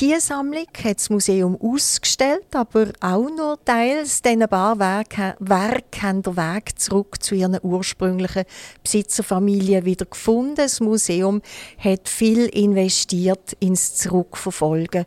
Diese 0.01 0.21
Sammlung 0.21 0.67
hat 0.85 0.99
das 0.99 1.11
Museum 1.11 1.61
ausgestellt, 1.61 2.55
aber 2.55 2.93
auch 3.01 3.29
nur 3.31 3.59
teils, 3.65 4.23
denn 4.23 4.41
ein 4.41 4.49
paar 4.49 4.79
Werke, 4.79 5.35
Werke 5.41 6.03
haben 6.03 6.23
den 6.23 6.37
Weg 6.37 6.79
zurück 6.79 7.21
zu 7.21 7.35
ihren 7.35 7.59
ursprünglichen 7.61 8.45
Besitzerfamilien 8.85 9.85
wieder 9.85 10.07
gefunden. 10.07 10.55
Das 10.55 10.79
Museum 10.79 11.43
hat 11.79 12.09
viel 12.09 12.47
investiert 12.47 13.55
ins 13.59 13.97
Zurückverfolgen 13.97 15.05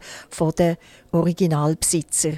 der 0.57 0.77
Originalbesitzer. 1.13 2.33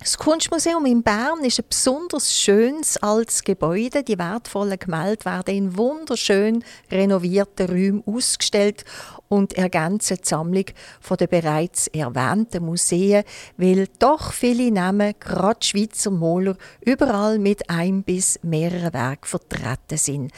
Das 0.00 0.16
Kunstmuseum 0.16 0.86
in 0.86 1.02
Bern 1.02 1.44
ist 1.44 1.58
ein 1.58 1.64
besonders 1.68 2.32
schönes 2.32 2.96
altes 2.98 3.42
Gebäude. 3.42 4.04
Die 4.04 4.16
wertvollen 4.16 4.78
Gemälde 4.78 5.24
werden 5.24 5.54
in 5.54 5.76
wunderschön 5.76 6.64
renovierten 6.90 7.66
Räumen 7.68 8.02
ausgestellt 8.06 8.84
und 9.28 9.54
ergänzen 9.54 10.18
die 10.18 10.28
Sammlung 10.28 10.64
der 11.18 11.26
bereits 11.26 11.86
erwähnten 11.88 12.64
Museen, 12.64 13.24
weil 13.56 13.88
doch 13.98 14.32
viele 14.32 14.70
Namen, 14.70 15.14
gerade 15.20 15.64
Schweizer 15.64 16.10
Maler, 16.10 16.56
überall 16.80 17.38
mit 17.38 17.68
ein 17.70 18.02
bis 18.02 18.38
mehreren 18.42 18.92
Werken 18.92 19.26
vertreten 19.26 19.98
sind. 19.98 20.32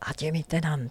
Adieu 0.00 0.32
miteinander. 0.32 0.90